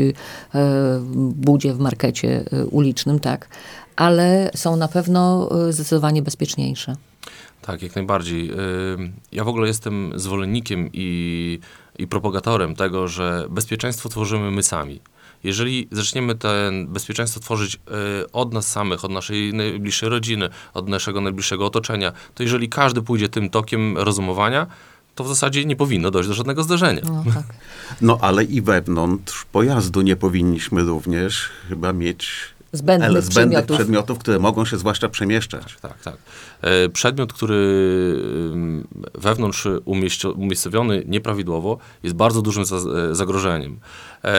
budzie 1.15 1.75
w 1.75 1.79
markecie 1.79 2.45
ulicznym, 2.71 3.21
tak? 3.21 3.49
Ale 3.97 4.51
są 4.57 4.77
na 4.77 4.89
pewno 4.89 5.49
zdecydowanie 5.71 6.23
bezpieczniejsze. 6.23 6.97
Tak, 7.63 7.83
jak 7.83 7.97
najbardziej. 7.97 8.51
Ja 9.33 9.45
w 9.45 9.49
ogóle 9.49 9.69
jestem 9.69 10.13
zwolennikiem 10.15 10.91
i, 10.93 11.59
i 11.99 12.07
propagatorem 12.07 12.77
tego, 12.77 13.09
że 13.09 13.47
bezpieczeństwo 13.51 14.09
tworzymy 14.09 14.51
my 14.51 14.63
sami. 14.63 15.01
Jeżeli 15.45 15.89
zaczniemy 15.93 16.35
to 16.35 16.49
bezpieczeństwo 16.87 17.41
tworzyć 17.41 17.75
y, 17.75 17.79
od 18.33 18.53
nas 18.53 18.69
samych, 18.69 19.05
od 19.05 19.11
naszej 19.11 19.55
najbliższej 19.55 20.09
rodziny, 20.09 20.49
od 20.75 20.89
naszego 20.89 21.21
najbliższego 21.21 21.67
otoczenia, 21.67 22.13
to 22.35 22.43
jeżeli 22.43 22.69
każdy 22.69 23.03
pójdzie 23.03 23.29
tym 23.29 23.51
tokiem 23.51 23.99
rozumowania, 23.99 24.67
to 25.15 25.25
w 25.25 25.29
zasadzie 25.29 25.65
nie 25.65 25.77
powinno 25.77 26.11
dojść 26.11 26.29
do 26.29 26.35
żadnego 26.35 26.63
zdarzenia. 26.63 27.03
No 27.05 27.25
tak. 27.35 27.45
No 28.01 28.19
ale 28.21 28.45
i 28.45 28.63
wewnątrz 28.63 29.45
pojazdu 29.45 30.01
nie 30.01 30.17
powinniśmy 30.17 30.83
również 30.83 31.51
chyba 31.69 31.93
mieć 31.93 32.31
Zbędnych 32.73 33.11
ele- 33.11 33.23
zbędnych 33.23 33.33
przedmiotów. 33.65 33.77
przedmiotów, 33.77 34.19
które 34.19 34.39
mogą 34.39 34.65
się 34.65 34.79
zwłaszcza 34.79 35.09
przemieszczać. 35.09 35.77
Tak, 35.83 36.03
tak. 36.03 36.17
E, 36.63 36.89
Przedmiot, 36.89 37.33
który 37.33 37.57
wewnątrz 39.15 39.69
umiejscowiony 40.37 41.03
nieprawidłowo, 41.07 41.79
jest 42.03 42.17
bardzo 42.17 42.43
dużym 42.43 42.63
e, 42.63 43.15
zagrożeniem. 43.15 43.79
E, 44.25 44.31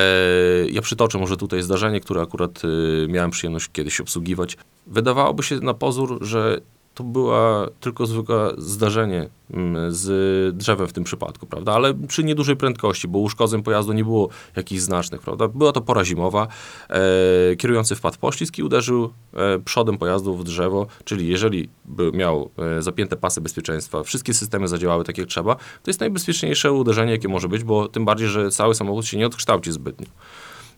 Ja 0.70 0.82
przytoczę 0.82 1.18
może 1.18 1.38
tutaj 1.38 1.62
zdarzenie, 1.62 2.00
które 2.00 2.22
akurat 2.22 2.62
y, 2.66 3.08
miałem 3.10 3.32
przyjemność 3.32 3.70
kiedyś 3.74 4.00
obsługiwać. 4.02 4.58
Wydawałoby 4.88 5.44
się 5.44 5.56
na 5.56 5.74
pozór, 5.74 6.20
że 6.22 6.62
to 6.94 7.04
była 7.04 7.68
tylko 7.80 8.06
zwykłe 8.06 8.54
zdarzenie 8.58 9.30
mm, 9.54 9.92
z 9.92 10.58
drzewem 10.58 10.88
w 10.88 10.94
tym 10.94 11.04
przypadku, 11.04 11.46
prawda? 11.46 11.74
Ale 11.74 11.94
przy 11.94 12.24
niedużej 12.24 12.56
prędkości, 12.56 13.08
bo 13.08 13.20
uszkodzeń 13.20 13.64
pojazdu 13.64 13.94
nie 13.94 14.04
było 14.04 14.30
jakichś 14.56 14.82
znacznych, 14.82 15.22
prawda? 15.22 15.48
Była 15.48 15.72
to 15.72 15.82
pora 15.82 16.06
zimowa. 16.06 16.48
E, 16.90 17.56
kierujący 17.56 17.96
wpadł 17.96 18.18
poślizg 18.18 18.58
i 18.58 18.64
uderzył 18.64 19.14
e, 19.34 19.60
przodem 19.60 19.98
pojazdu 19.98 20.36
w 20.36 20.44
drzewo, 20.44 20.88
czyli 21.04 21.28
jeżeli 21.28 21.70
by 21.86 22.12
miał 22.12 22.50
e, 22.78 22.82
zapięte 22.82 23.18
pasy 23.18 23.42
bezpieczeństwa, 23.42 24.04
wszystkie 24.04 24.34
systemy 24.34 24.68
zadziałały 24.68 25.04
tak 25.04 25.18
jak 25.18 25.28
trzeba, 25.28 25.56
to 25.56 25.88
jest 25.88 26.00
najbezpieczniejsze 26.00 26.72
uderzenie, 26.72 27.12
jakie 27.12 27.28
może 27.28 27.48
być, 27.48 27.64
bo 27.64 27.88
tym 27.88 28.06
bardziej, 28.06 28.28
że 28.28 28.52
cały 28.52 28.76
samochód 28.76 29.06
się 29.06 29.18
nie 29.18 29.28
odkształci 29.28 29.72
zbytnio. 29.72 30.08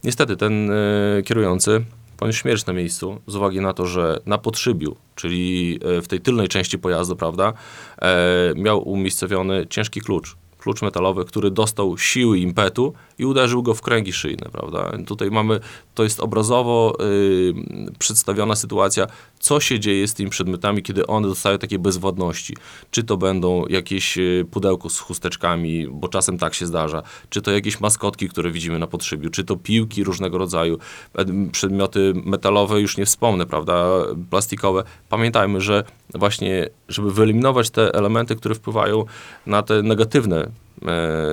Niestety 0.03 0.37
ten 0.37 0.71
e, 0.71 0.75
kierujący 1.23 1.85
poniósł 2.17 2.39
śmierć 2.39 2.65
na 2.65 2.73
miejscu 2.73 3.21
z 3.27 3.35
uwagi 3.35 3.59
na 3.59 3.73
to, 3.73 3.85
że 3.85 4.19
na 4.25 4.37
podszybiu, 4.37 4.95
czyli 5.15 5.79
e, 5.97 6.01
w 6.01 6.07
tej 6.07 6.21
tylnej 6.21 6.47
części 6.47 6.79
pojazdu, 6.79 7.15
prawda, 7.15 7.53
e, 8.01 8.53
miał 8.55 8.89
umiejscowiony 8.89 9.67
ciężki 9.69 10.01
klucz. 10.01 10.35
Klucz 10.57 10.81
metalowy, 10.81 11.25
który 11.25 11.51
dostał 11.51 11.97
siły 11.97 12.39
impetu 12.39 12.93
i 13.17 13.25
uderzył 13.25 13.63
go 13.63 13.73
w 13.73 13.81
kręgi 13.81 14.13
szyjne, 14.13 14.49
prawda? 14.51 14.91
Tutaj 15.05 15.31
mamy, 15.31 15.59
to 15.95 16.03
jest 16.03 16.19
obrazowo 16.19 16.97
y, 17.01 17.53
przedstawiona 17.99 18.55
sytuacja, 18.55 19.07
co 19.39 19.59
się 19.59 19.79
dzieje 19.79 20.07
z 20.07 20.13
tymi 20.13 20.29
przedmiotami, 20.29 20.83
kiedy 20.83 21.07
one 21.07 21.27
dostają 21.27 21.57
takie 21.57 21.79
bezwładności. 21.79 22.57
Czy 22.91 23.03
to 23.03 23.17
będą 23.17 23.65
jakieś 23.67 24.17
y, 24.17 24.45
pudełko 24.51 24.89
z 24.89 24.99
chusteczkami, 24.99 25.87
bo 25.87 26.07
czasem 26.07 26.37
tak 26.37 26.53
się 26.53 26.65
zdarza, 26.65 27.03
czy 27.29 27.41
to 27.41 27.51
jakieś 27.51 27.79
maskotki, 27.79 28.29
które 28.29 28.51
widzimy 28.51 28.79
na 28.79 28.87
podszybiu, 28.87 29.29
czy 29.29 29.43
to 29.43 29.55
piłki 29.55 30.03
różnego 30.03 30.37
rodzaju, 30.37 30.77
e, 31.15 31.25
przedmioty 31.51 32.13
metalowe, 32.25 32.81
już 32.81 32.97
nie 32.97 33.05
wspomnę, 33.05 33.45
prawda, 33.45 33.85
plastikowe. 34.29 34.83
Pamiętajmy, 35.09 35.61
że 35.61 35.83
właśnie, 36.13 36.69
żeby 36.87 37.11
wyeliminować 37.11 37.69
te 37.69 37.93
elementy, 37.93 38.35
które 38.35 38.55
wpływają 38.55 39.05
na 39.45 39.63
te 39.63 39.81
negatywne 39.81 40.51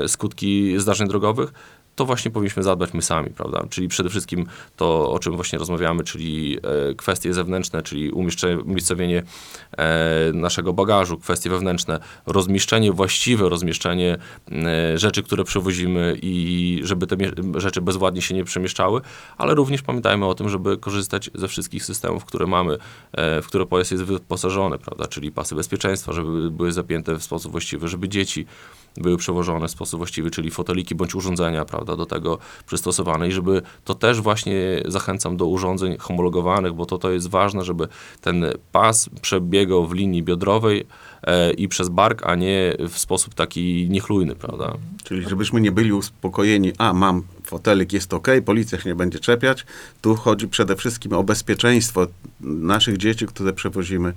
skutki 0.07 0.79
zdarzeń 0.79 1.09
drogowych, 1.09 1.53
to 2.01 2.05
właśnie 2.05 2.31
powinniśmy 2.31 2.63
zadbać 2.63 2.95
my 2.95 3.03
sami, 3.03 3.31
prawda? 3.31 3.67
Czyli 3.71 3.89
przede 3.89 4.11
wszystkim 4.11 4.47
to, 4.77 5.11
o 5.11 5.19
czym 5.19 5.35
właśnie 5.35 5.59
rozmawiamy, 5.59 6.05
czyli 6.05 6.59
e, 6.91 6.95
kwestie 6.95 7.35
zewnętrzne, 7.35 7.83
czyli 7.83 8.11
umiejscowienie 8.65 9.23
e, 9.77 10.33
naszego 10.35 10.73
bagażu, 10.73 11.19
kwestie 11.19 11.51
wewnętrzne, 11.51 12.01
rozmieszczenie, 12.27 12.93
właściwe 12.93 13.49
rozmieszczenie 13.49 14.19
e, 14.53 14.99
rzeczy, 14.99 15.23
które 15.23 15.45
przewozimy 15.45 16.19
i 16.23 16.81
żeby 16.83 17.07
te 17.07 17.17
rzeczy 17.57 17.81
bezwładnie 17.81 18.23
się 18.23 18.35
nie 18.35 18.45
przemieszczały, 18.45 19.01
ale 19.39 19.55
również 19.55 19.83
pamiętajmy 19.83 20.27
o 20.27 20.35
tym, 20.35 20.49
żeby 20.49 20.79
korzystać 20.79 21.31
ze 21.35 21.49
wszystkich 21.49 21.85
systemów, 21.85 22.25
które 22.25 22.47
mamy, 22.47 22.79
e, 23.13 23.43
w 23.43 23.47
które 23.47 23.67
pojazd 23.67 23.93
jest 23.93 24.05
wyposażony, 24.05 24.79
prawda? 24.79 25.07
Czyli 25.07 25.33
pasy 25.33 25.55
bezpieczeństwa, 25.55 26.13
żeby 26.13 26.51
były 26.51 26.73
zapięte 26.73 27.15
w 27.15 27.23
sposób 27.23 27.53
właściwy, 27.53 27.89
żeby 27.89 28.09
dzieci 28.09 28.47
były 28.97 29.17
przewożone 29.17 29.69
w 29.69 29.71
sposób 29.71 29.99
właściwy, 30.01 30.31
czyli 30.31 30.51
foteliki 30.51 30.95
bądź 30.95 31.15
urządzenia, 31.15 31.65
prawda, 31.65 31.97
do 31.97 32.07
tego 32.07 32.39
przystosowane 32.67 33.29
i 33.29 33.33
żeby 33.33 33.63
to 33.85 33.95
też 33.95 34.21
właśnie 34.21 34.83
zachęcam 34.85 35.37
do 35.37 35.47
urządzeń 35.47 35.97
homologowanych, 35.99 36.73
bo 36.73 36.87
to, 36.87 36.99
to 36.99 37.11
jest 37.11 37.29
ważne, 37.29 37.65
żeby 37.65 37.89
ten 38.21 38.45
pas 38.73 39.11
przebiegał 39.23 39.87
w 39.87 39.93
linii 39.93 40.23
biodrowej 40.23 40.87
e, 41.23 41.53
i 41.53 41.69
przez 41.69 41.89
bark, 41.89 42.23
a 42.27 42.35
nie 42.35 42.77
w 42.89 42.99
sposób 42.99 43.35
taki 43.35 43.87
niechlujny, 43.91 44.35
prawda. 44.37 44.77
Czyli 45.05 45.29
żebyśmy 45.29 45.61
nie 45.61 45.73
byli 45.73 45.93
uspokojeni, 45.93 46.73
a 46.79 46.93
mam 46.93 47.23
fotelik, 47.45 47.93
jest 47.93 48.15
ok, 48.15 48.29
policja 48.45 48.81
się 48.81 48.89
nie 48.89 48.95
będzie 48.95 49.19
czepiać. 49.19 49.67
Tu 50.01 50.15
chodzi 50.15 50.49
przede 50.49 50.77
wszystkim 50.77 51.13
o 51.13 51.25
bezpieczeństwo 51.25 52.07
naszych 52.41 52.97
dzieci, 52.97 53.27
które 53.27 53.53
przewozimy, 53.53 54.13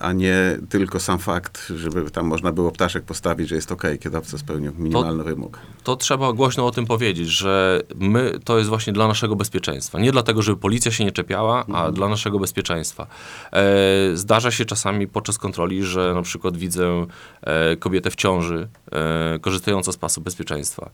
a 0.00 0.12
nie 0.12 0.58
tylko 0.68 1.00
sam 1.00 1.18
fakt, 1.18 1.72
żeby 1.76 2.10
tam 2.10 2.26
można 2.26 2.52
było 2.52 2.72
ptaszek 2.72 3.04
postawić, 3.04 3.48
że 3.48 3.54
jest 3.54 3.72
ok, 3.72 3.82
kierowca 4.00 4.38
spełnił 4.38 4.72
minimalny 4.78 5.24
wymóg. 5.24 5.58
to 5.84 5.96
trzeba 5.96 6.32
głośno 6.32 6.66
o 6.66 6.70
tym 6.70 6.86
powiedzieć, 6.86 7.28
że 7.28 7.82
my 7.94 8.38
to 8.44 8.58
jest 8.58 8.68
właśnie 8.68 8.92
dla 8.92 9.08
naszego 9.08 9.36
bezpieczeństwa. 9.36 10.00
Nie 10.00 10.12
dlatego, 10.12 10.42
żeby 10.42 10.60
policja 10.60 10.92
się 10.92 11.04
nie 11.04 11.12
czepiała, 11.12 11.64
a 11.72 11.92
dla 11.92 12.08
naszego 12.08 12.38
bezpieczeństwa. 12.38 13.06
E, 13.52 13.66
zdarza 14.14 14.50
się 14.50 14.64
czasami 14.64 15.08
podczas 15.08 15.38
kontroli, 15.38 15.84
że 15.84 16.14
na 16.14 16.22
przykład 16.22 16.56
widzę 16.56 17.06
e, 17.42 17.76
kobietę 17.76 18.10
w 18.10 18.16
ciąży 18.16 18.68
e, 18.92 19.38
korzystającą 19.38 19.92
z 19.92 19.96
pasu 19.96 20.20
bezpieczeństwa. 20.20 20.90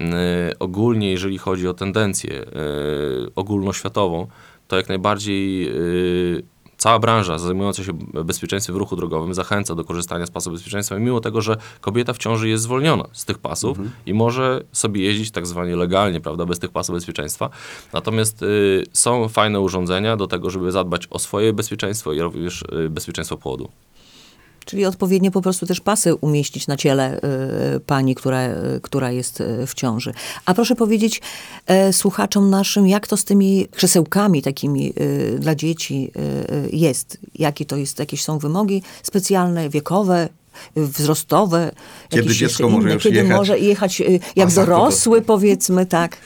E, 0.00 0.52
ogólnie, 0.58 1.10
jeżeli 1.10 1.38
chodzi 1.38 1.68
o 1.68 1.74
tendencję 1.74 2.40
e, 2.40 2.44
ogólnoświatową, 3.36 4.26
to 4.68 4.76
jak 4.76 4.88
najbardziej 4.88 5.68
e, 5.68 5.72
cała 6.80 6.98
branża 6.98 7.38
zajmująca 7.38 7.84
się 7.84 7.92
bezpieczeństwem 8.24 8.74
w 8.74 8.78
ruchu 8.78 8.96
drogowym 8.96 9.34
zachęca 9.34 9.74
do 9.74 9.84
korzystania 9.84 10.26
z 10.26 10.30
pasu 10.30 10.50
bezpieczeństwa, 10.50 10.98
mimo 10.98 11.20
tego, 11.20 11.40
że 11.40 11.56
kobieta 11.80 12.12
w 12.12 12.18
ciąży 12.18 12.48
jest 12.48 12.62
zwolniona 12.62 13.04
z 13.12 13.24
tych 13.24 13.38
pasów 13.38 13.78
i 14.06 14.14
może 14.14 14.62
sobie 14.72 15.02
jeździć 15.02 15.30
tak 15.30 15.46
zwanie 15.46 15.76
legalnie, 15.76 16.20
prawda, 16.20 16.46
bez 16.46 16.58
tych 16.58 16.70
pasów 16.70 16.94
bezpieczeństwa. 16.94 17.50
Natomiast 17.92 18.42
y, 18.42 18.84
są 18.92 19.28
fajne 19.28 19.60
urządzenia 19.60 20.16
do 20.16 20.26
tego, 20.26 20.50
żeby 20.50 20.72
zadbać 20.72 21.08
o 21.10 21.18
swoje 21.18 21.52
bezpieczeństwo 21.52 22.12
i 22.12 22.20
również 22.20 22.62
y, 22.62 22.90
bezpieczeństwo 22.90 23.36
płodu. 23.36 23.68
Czyli 24.64 24.84
odpowiednio 24.84 25.30
po 25.30 25.42
prostu 25.42 25.66
też 25.66 25.80
pasy 25.80 26.14
umieścić 26.14 26.66
na 26.66 26.76
ciele 26.76 27.20
y, 27.76 27.80
pani, 27.80 28.14
która, 28.14 28.48
y, 28.48 28.80
która 28.82 29.10
jest 29.10 29.40
y, 29.40 29.66
w 29.66 29.74
ciąży. 29.74 30.12
A 30.44 30.54
proszę 30.54 30.74
powiedzieć 30.74 31.20
e, 31.66 31.92
słuchaczom 31.92 32.50
naszym, 32.50 32.86
jak 32.86 33.06
to 33.06 33.16
z 33.16 33.24
tymi 33.24 33.66
krzesełkami 33.70 34.42
takimi 34.42 34.92
y, 35.00 35.36
dla 35.38 35.54
dzieci 35.54 36.10
y, 36.66 36.76
jest? 36.76 37.18
Jakie 37.34 37.64
to 37.64 37.76
jest, 37.76 37.98
jakieś 37.98 38.22
są 38.22 38.38
wymogi 38.38 38.82
specjalne, 39.02 39.68
wiekowe? 39.68 40.28
Wzrostowe, 40.76 41.72
Kiedy 42.08 42.34
dziecko 42.34 42.68
może 42.68 42.82
inne, 42.82 42.94
już 42.94 43.02
kiedy 43.02 43.16
jechać 43.16 43.36
może 43.36 43.58
jechać 43.58 44.02
jak 44.36 44.48
po 44.48 44.54
dorosły, 44.54 45.22
powiedzmy, 45.22 45.86
tak. 45.86 46.16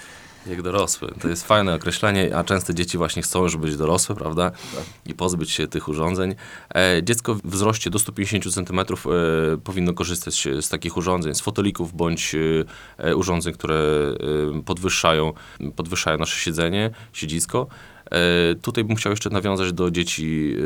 Jak 0.46 0.62
dorosły. 0.62 1.14
To 1.20 1.28
jest 1.28 1.46
fajne 1.46 1.74
określenie, 1.74 2.36
a 2.36 2.44
często 2.44 2.72
dzieci 2.72 2.98
właśnie 2.98 3.22
chcą 3.22 3.42
już 3.42 3.56
być 3.56 3.76
dorosłe, 3.76 4.14
prawda? 4.14 4.50
I 5.06 5.14
pozbyć 5.14 5.50
się 5.50 5.66
tych 5.66 5.88
urządzeń. 5.88 6.34
E, 6.74 7.02
dziecko 7.02 7.34
w 7.34 7.42
wzroście 7.42 7.90
do 7.90 7.98
150 7.98 8.54
cm 8.54 8.80
e, 8.80 8.84
powinno 9.64 9.94
korzystać 9.94 10.48
z 10.60 10.68
takich 10.68 10.96
urządzeń, 10.96 11.34
z 11.34 11.40
fotelików 11.40 11.92
bądź 11.92 12.34
e, 12.98 13.16
urządzeń, 13.16 13.54
które 13.54 13.74
podwyższają, 14.64 15.32
podwyższają 15.76 16.18
nasze 16.18 16.40
siedzenie, 16.40 16.90
siedzisko. 17.12 17.66
Tutaj 18.62 18.84
bym 18.84 18.96
chciał 18.96 19.12
jeszcze 19.12 19.30
nawiązać 19.30 19.72
do 19.72 19.90
dzieci 19.90 20.56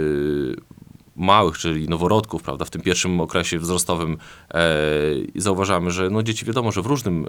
małych, 1.18 1.58
czyli 1.58 1.88
noworodków, 1.88 2.42
prawda, 2.42 2.64
w 2.64 2.70
tym 2.70 2.82
pierwszym 2.82 3.20
okresie 3.20 3.58
wzrostowym 3.58 4.18
e, 4.54 4.58
zauważamy, 5.34 5.90
że 5.90 6.10
no, 6.10 6.22
dzieci 6.22 6.44
wiadomo, 6.44 6.72
że 6.72 6.82
w 6.82 6.86
różnym 6.86 7.26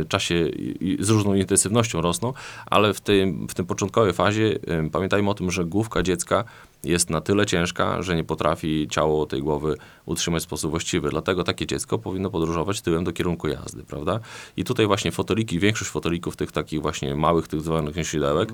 e, 0.00 0.04
czasie 0.04 0.50
z 0.98 1.10
różną 1.10 1.34
intensywnością 1.34 2.00
rosną, 2.00 2.32
ale 2.66 2.94
w 2.94 3.00
tym, 3.00 3.48
w 3.48 3.54
tym 3.54 3.66
początkowej 3.66 4.12
fazie 4.12 4.58
e, 4.66 4.90
pamiętajmy 4.90 5.30
o 5.30 5.34
tym, 5.34 5.50
że 5.50 5.64
główka 5.64 6.02
dziecka 6.02 6.44
jest 6.84 7.10
na 7.10 7.20
tyle 7.20 7.46
ciężka, 7.46 8.02
że 8.02 8.16
nie 8.16 8.24
potrafi 8.24 8.88
ciało 8.90 9.26
tej 9.26 9.42
głowy 9.42 9.76
utrzymać 10.06 10.42
w 10.42 10.44
sposób 10.44 10.70
właściwy. 10.70 11.10
Dlatego 11.10 11.44
takie 11.44 11.66
dziecko 11.66 11.98
powinno 11.98 12.30
podróżować 12.30 12.80
tyłem 12.80 13.04
do 13.04 13.12
kierunku 13.12 13.48
jazdy, 13.48 13.84
prawda? 13.84 14.20
I 14.56 14.64
tutaj 14.64 14.86
właśnie 14.86 15.12
fotoliki, 15.12 15.58
większość 15.58 15.90
fotolików 15.90 16.36
tych 16.36 16.52
takich 16.52 16.82
właśnie 16.82 17.14
małych, 17.14 17.48
tych 17.48 17.60
zwanych 17.60 17.96
nosidełek, 17.96 18.52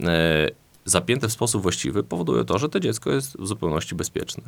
e, 0.00 0.65
zapięte 0.86 1.28
w 1.28 1.32
sposób 1.32 1.62
właściwy 1.62 2.02
powodują 2.02 2.44
to, 2.44 2.58
że 2.58 2.68
to 2.68 2.80
dziecko 2.80 3.10
jest 3.10 3.36
w 3.38 3.46
zupełności 3.46 3.94
bezpieczne. 3.94 4.42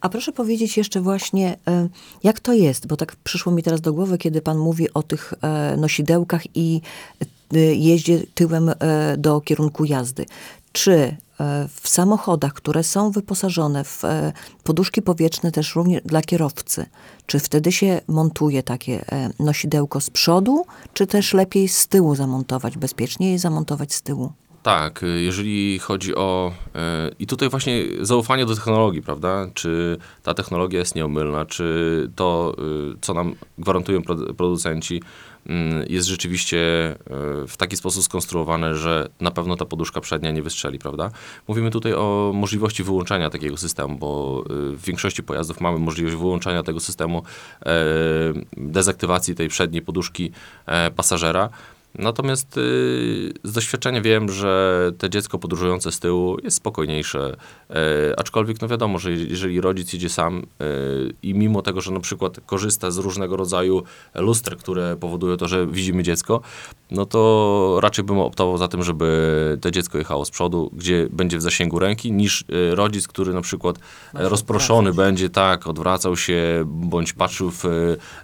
A 0.00 0.08
proszę 0.08 0.32
powiedzieć 0.32 0.76
jeszcze 0.76 1.00
właśnie, 1.00 1.56
e, 1.68 1.88
jak 2.22 2.40
to 2.40 2.52
jest, 2.52 2.86
bo 2.86 2.96
tak 2.96 3.16
przyszło 3.16 3.52
mi 3.52 3.62
teraz 3.62 3.80
do 3.80 3.92
głowy, 3.92 4.18
kiedy 4.18 4.42
pan 4.42 4.58
mówi 4.58 4.94
o 4.94 5.02
tych 5.02 5.34
e, 5.42 5.76
nosidełkach 5.76 6.42
i 6.56 6.80
e, 7.54 7.58
jeździe 7.58 8.22
tyłem 8.34 8.70
do 9.18 9.40
kierunku 9.40 9.84
jazdy. 9.84 10.26
Czy 10.72 11.16
w 11.80 11.88
samochodach, 11.88 12.52
które 12.52 12.82
są 12.82 13.10
wyposażone 13.10 13.84
w 13.84 14.02
poduszki 14.64 15.02
powietrzne 15.02 15.52
też 15.52 15.74
również 15.74 16.02
dla 16.04 16.22
kierowcy, 16.22 16.86
czy 17.26 17.38
wtedy 17.38 17.72
się 17.72 18.00
montuje 18.08 18.62
takie 18.62 19.04
nosidełko 19.38 20.00
z 20.00 20.10
przodu, 20.10 20.64
czy 20.92 21.06
też 21.06 21.34
lepiej 21.34 21.68
z 21.68 21.88
tyłu 21.88 22.14
zamontować, 22.14 22.78
bezpiecznie 22.78 23.32
je 23.32 23.38
zamontować 23.38 23.94
z 23.94 24.02
tyłu? 24.02 24.32
Tak, 24.68 25.02
y, 25.02 25.22
jeżeli 25.22 25.78
chodzi 25.78 26.14
o. 26.14 26.52
y, 26.66 27.14
I 27.18 27.26
tutaj 27.26 27.48
właśnie 27.48 27.84
zaufanie 28.00 28.46
do 28.46 28.54
technologii, 28.54 29.02
prawda? 29.02 29.46
Czy 29.54 29.98
ta 30.22 30.34
technologia 30.34 30.78
jest 30.78 30.94
nieomylna, 30.94 31.44
czy 31.44 32.10
to, 32.16 32.56
y, 32.94 32.98
co 33.00 33.14
nam 33.14 33.34
gwarantują 33.58 34.00
produ- 34.00 34.34
producenci, 34.34 35.02
mm, 35.46 35.84
jest 35.88 36.08
rzeczywiście 36.08 36.58
w 37.48 37.56
taki 37.56 37.76
sposób 37.76 38.02
skonstruowane, 38.02 38.74
że 38.74 39.08
na 39.20 39.30
pewno 39.30 39.56
ta 39.56 39.64
poduszka 39.64 40.00
przednia 40.00 40.30
nie 40.30 40.42
wystrzeli, 40.42 40.78
prawda? 40.78 41.10
Mówimy 41.48 41.70
tutaj 41.70 41.94
o 41.94 42.32
możliwości 42.34 42.82
wyłączania 42.82 43.30
takiego 43.30 43.56
systemu, 43.56 43.98
bo 43.98 44.44
w 44.48 44.84
większości 44.84 45.22
pojazdów 45.22 45.60
mamy 45.60 45.78
możliwość 45.78 46.16
wyłączania 46.16 46.62
tego 46.62 46.80
systemu, 46.80 47.22
e, 47.66 47.74
dezaktywacji 48.56 49.34
tej 49.34 49.48
przedniej 49.48 49.82
poduszki 49.82 50.30
e, 50.66 50.90
pasażera. 50.90 51.50
Natomiast 51.98 52.56
y, 52.56 52.60
z 53.44 53.52
doświadczenia 53.52 54.00
wiem, 54.00 54.28
że 54.28 54.92
te 54.98 55.10
dziecko 55.10 55.38
podróżujące 55.38 55.92
z 55.92 56.00
tyłu 56.00 56.36
jest 56.42 56.56
spokojniejsze. 56.56 57.36
E, 57.70 57.74
aczkolwiek, 58.16 58.60
no 58.60 58.68
wiadomo, 58.68 58.98
że 58.98 59.12
jeżeli 59.12 59.60
rodzic 59.60 59.92
jedzie 59.92 60.08
sam 60.08 60.46
e, 60.60 60.64
i 61.22 61.34
mimo 61.34 61.62
tego, 61.62 61.80
że 61.80 61.92
na 61.92 62.00
przykład 62.00 62.40
korzysta 62.46 62.90
z 62.90 62.98
różnego 62.98 63.36
rodzaju 63.36 63.82
luster, 64.14 64.56
które 64.56 64.96
powodują 64.96 65.36
to, 65.36 65.48
że 65.48 65.66
widzimy 65.66 66.02
dziecko, 66.02 66.40
no 66.90 67.06
to 67.06 67.78
raczej 67.82 68.04
bym 68.04 68.18
optował 68.18 68.58
za 68.58 68.68
tym, 68.68 68.82
żeby 68.82 69.58
to 69.60 69.70
dziecko 69.70 69.98
jechało 69.98 70.24
z 70.24 70.30
przodu, 70.30 70.70
gdzie 70.72 71.08
będzie 71.10 71.38
w 71.38 71.42
zasięgu 71.42 71.78
ręki, 71.78 72.12
niż 72.12 72.42
e, 72.42 72.74
rodzic, 72.74 73.08
który 73.08 73.34
na 73.34 73.40
przykład 73.40 73.78
Może 74.14 74.28
rozproszony 74.28 74.90
odwracać. 74.90 75.06
będzie, 75.06 75.30
tak, 75.30 75.66
odwracał 75.66 76.16
się, 76.16 76.64
bądź 76.66 77.12
patrzył 77.12 77.50
w 77.50 77.64
e, 77.64 77.68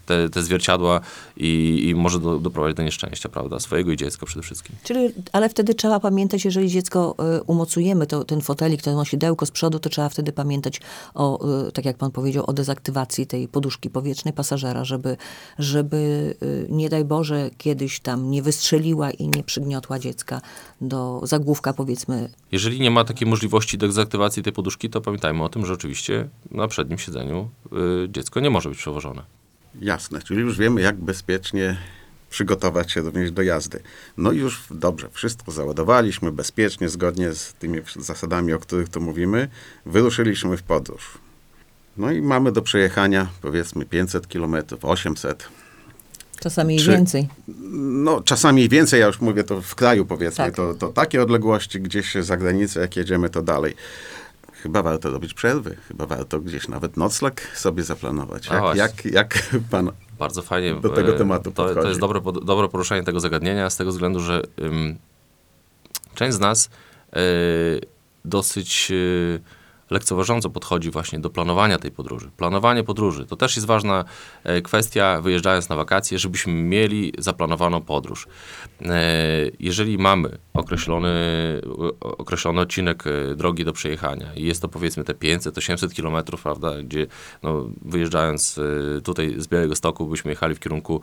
te, 0.06 0.28
te 0.30 0.42
zwierciadła 0.42 1.00
i, 1.36 1.82
i 1.88 1.94
może 1.94 2.20
do, 2.20 2.38
doprowadzić 2.38 2.76
do 2.76 2.82
nieszczęścia, 2.82 3.28
prawda? 3.28 3.60
Swojego 3.60 3.92
i 3.92 3.96
dziecka 3.96 4.26
przede 4.26 4.42
wszystkim. 4.42 4.76
Czyli, 4.84 5.08
ale 5.32 5.48
wtedy 5.48 5.74
trzeba 5.74 6.00
pamiętać, 6.00 6.44
jeżeli 6.44 6.68
dziecko 6.68 7.14
umocujemy, 7.46 8.06
to, 8.06 8.24
ten 8.24 8.40
fotelik, 8.40 8.82
to 8.82 8.92
nosidełko 8.94 9.46
z 9.46 9.50
przodu, 9.50 9.78
to 9.78 9.90
trzeba 9.90 10.08
wtedy 10.08 10.32
pamiętać 10.32 10.80
o, 11.14 11.46
tak 11.74 11.84
jak 11.84 11.96
pan 11.96 12.10
powiedział, 12.10 12.44
o 12.46 12.52
dezaktywacji 12.52 13.26
tej 13.26 13.48
poduszki 13.48 13.90
powietrznej 13.90 14.34
pasażera, 14.34 14.84
żeby, 14.84 15.16
żeby 15.58 16.34
nie 16.68 16.88
daj 16.88 17.04
Boże, 17.04 17.50
kiedyś 17.58 18.00
tam 18.00 18.30
nie 18.30 18.42
wystrzeliła 18.54 19.10
i 19.10 19.28
nie 19.28 19.42
przygniotła 19.42 19.98
dziecka 19.98 20.40
do 20.80 21.20
zagłówka, 21.22 21.72
powiedzmy. 21.72 22.28
Jeżeli 22.52 22.80
nie 22.80 22.90
ma 22.90 23.04
takiej 23.04 23.28
możliwości 23.28 23.78
dezaktywacji 23.78 24.42
tej 24.42 24.52
poduszki, 24.52 24.90
to 24.90 25.00
pamiętajmy 25.00 25.44
o 25.44 25.48
tym, 25.48 25.66
że 25.66 25.72
oczywiście 25.72 26.28
na 26.50 26.68
przednim 26.68 26.98
siedzeniu 26.98 27.50
y, 28.04 28.08
dziecko 28.08 28.40
nie 28.40 28.50
może 28.50 28.68
być 28.68 28.78
przewożone. 28.78 29.22
Jasne, 29.80 30.22
czyli 30.22 30.40
już 30.40 30.58
wiemy, 30.58 30.80
jak 30.80 30.96
bezpiecznie 30.96 31.76
przygotować 32.30 32.92
się 32.92 33.00
również 33.00 33.30
do 33.30 33.42
jazdy. 33.42 33.80
No 34.16 34.32
i 34.32 34.38
już 34.38 34.62
dobrze, 34.70 35.08
wszystko 35.12 35.52
załadowaliśmy 35.52 36.32
bezpiecznie, 36.32 36.88
zgodnie 36.88 37.32
z 37.34 37.54
tymi 37.54 37.78
zasadami, 37.96 38.52
o 38.52 38.58
których 38.58 38.88
tu 38.88 39.00
mówimy. 39.00 39.48
Wyruszyliśmy 39.86 40.56
w 40.56 40.62
podróż. 40.62 41.18
No 41.96 42.12
i 42.12 42.22
mamy 42.22 42.52
do 42.52 42.62
przejechania 42.62 43.26
powiedzmy 43.42 43.86
500 43.86 44.26
km, 44.26 44.56
800. 44.82 45.48
Czasami 46.44 46.76
i 46.76 46.78
Czy- 46.78 46.90
więcej. 46.90 47.28
No 48.04 48.20
czasami 48.20 48.62
i 48.62 48.68
więcej, 48.68 49.00
ja 49.00 49.06
już 49.06 49.20
mówię 49.20 49.44
to 49.44 49.62
w 49.62 49.74
kraju 49.74 50.06
powiedzmy, 50.06 50.44
Tak. 50.44 50.56
to, 50.56 50.74
to 50.74 50.88
takie 50.88 51.22
odległości 51.22 51.80
gdzieś 51.80 52.14
za 52.14 52.36
granicę, 52.36 52.80
jak 52.80 52.96
jedziemy, 52.96 53.30
to 53.30 53.42
dalej. 53.42 53.74
Chyba 54.52 54.82
warto 54.82 55.10
robić 55.10 55.34
przerwy, 55.34 55.76
chyba 55.88 56.06
warto 56.06 56.40
gdzieś 56.40 56.68
nawet 56.68 56.96
nocleg 56.96 57.50
sobie 57.56 57.82
zaplanować. 57.82 58.46
Jak, 58.46 58.76
jak, 58.76 59.04
jak 59.04 59.50
pan 59.70 59.90
Bardzo 60.18 60.42
fajnie. 60.42 60.74
Do 60.74 60.88
tego 60.88 61.14
e, 61.14 61.18
tematu 61.18 61.50
to, 61.50 61.74
to 61.74 61.88
jest 61.88 62.00
dobre, 62.00 62.20
dobre 62.44 62.68
poruszenie 62.68 63.02
tego 63.02 63.20
zagadnienia 63.20 63.70
z 63.70 63.76
tego 63.76 63.90
względu, 63.90 64.20
że 64.20 64.42
ym, 64.62 64.98
część 66.14 66.36
z 66.36 66.40
nas 66.40 66.70
y, 67.16 67.20
dosyć 68.24 68.88
y, 68.90 69.40
lekceważąco 69.90 70.50
podchodzi 70.50 70.90
właśnie 70.90 71.18
do 71.18 71.30
planowania 71.30 71.78
tej 71.78 71.90
podróży. 71.90 72.30
Planowanie 72.36 72.84
podróży 72.84 73.26
to 73.26 73.36
też 73.36 73.56
jest 73.56 73.66
ważna 73.66 74.04
e, 74.44 74.62
kwestia, 74.62 75.20
wyjeżdżając 75.20 75.68
na 75.68 75.76
wakacje, 75.76 76.18
żebyśmy 76.18 76.52
mieli 76.52 77.12
zaplanowaną 77.18 77.80
podróż. 77.80 78.26
E, 78.82 79.06
jeżeli 79.60 79.98
mamy 79.98 80.38
określony, 80.54 81.10
określony 82.00 82.60
odcinek 82.60 83.04
e, 83.06 83.34
drogi 83.34 83.64
do 83.64 83.72
przejechania 83.72 84.34
i 84.36 84.44
jest 84.44 84.62
to 84.62 84.68
powiedzmy 84.68 85.04
te 85.04 85.12
500-800 85.12 85.92
kilometrów, 85.92 86.42
prawda, 86.42 86.82
gdzie 86.82 87.06
no, 87.42 87.68
wyjeżdżając 87.82 88.60
tutaj 89.04 89.34
z 89.38 89.46
Białego 89.46 89.76
Stoku 89.76 90.06
byśmy 90.06 90.30
jechali 90.30 90.54
w 90.54 90.60
kierunku 90.60 91.00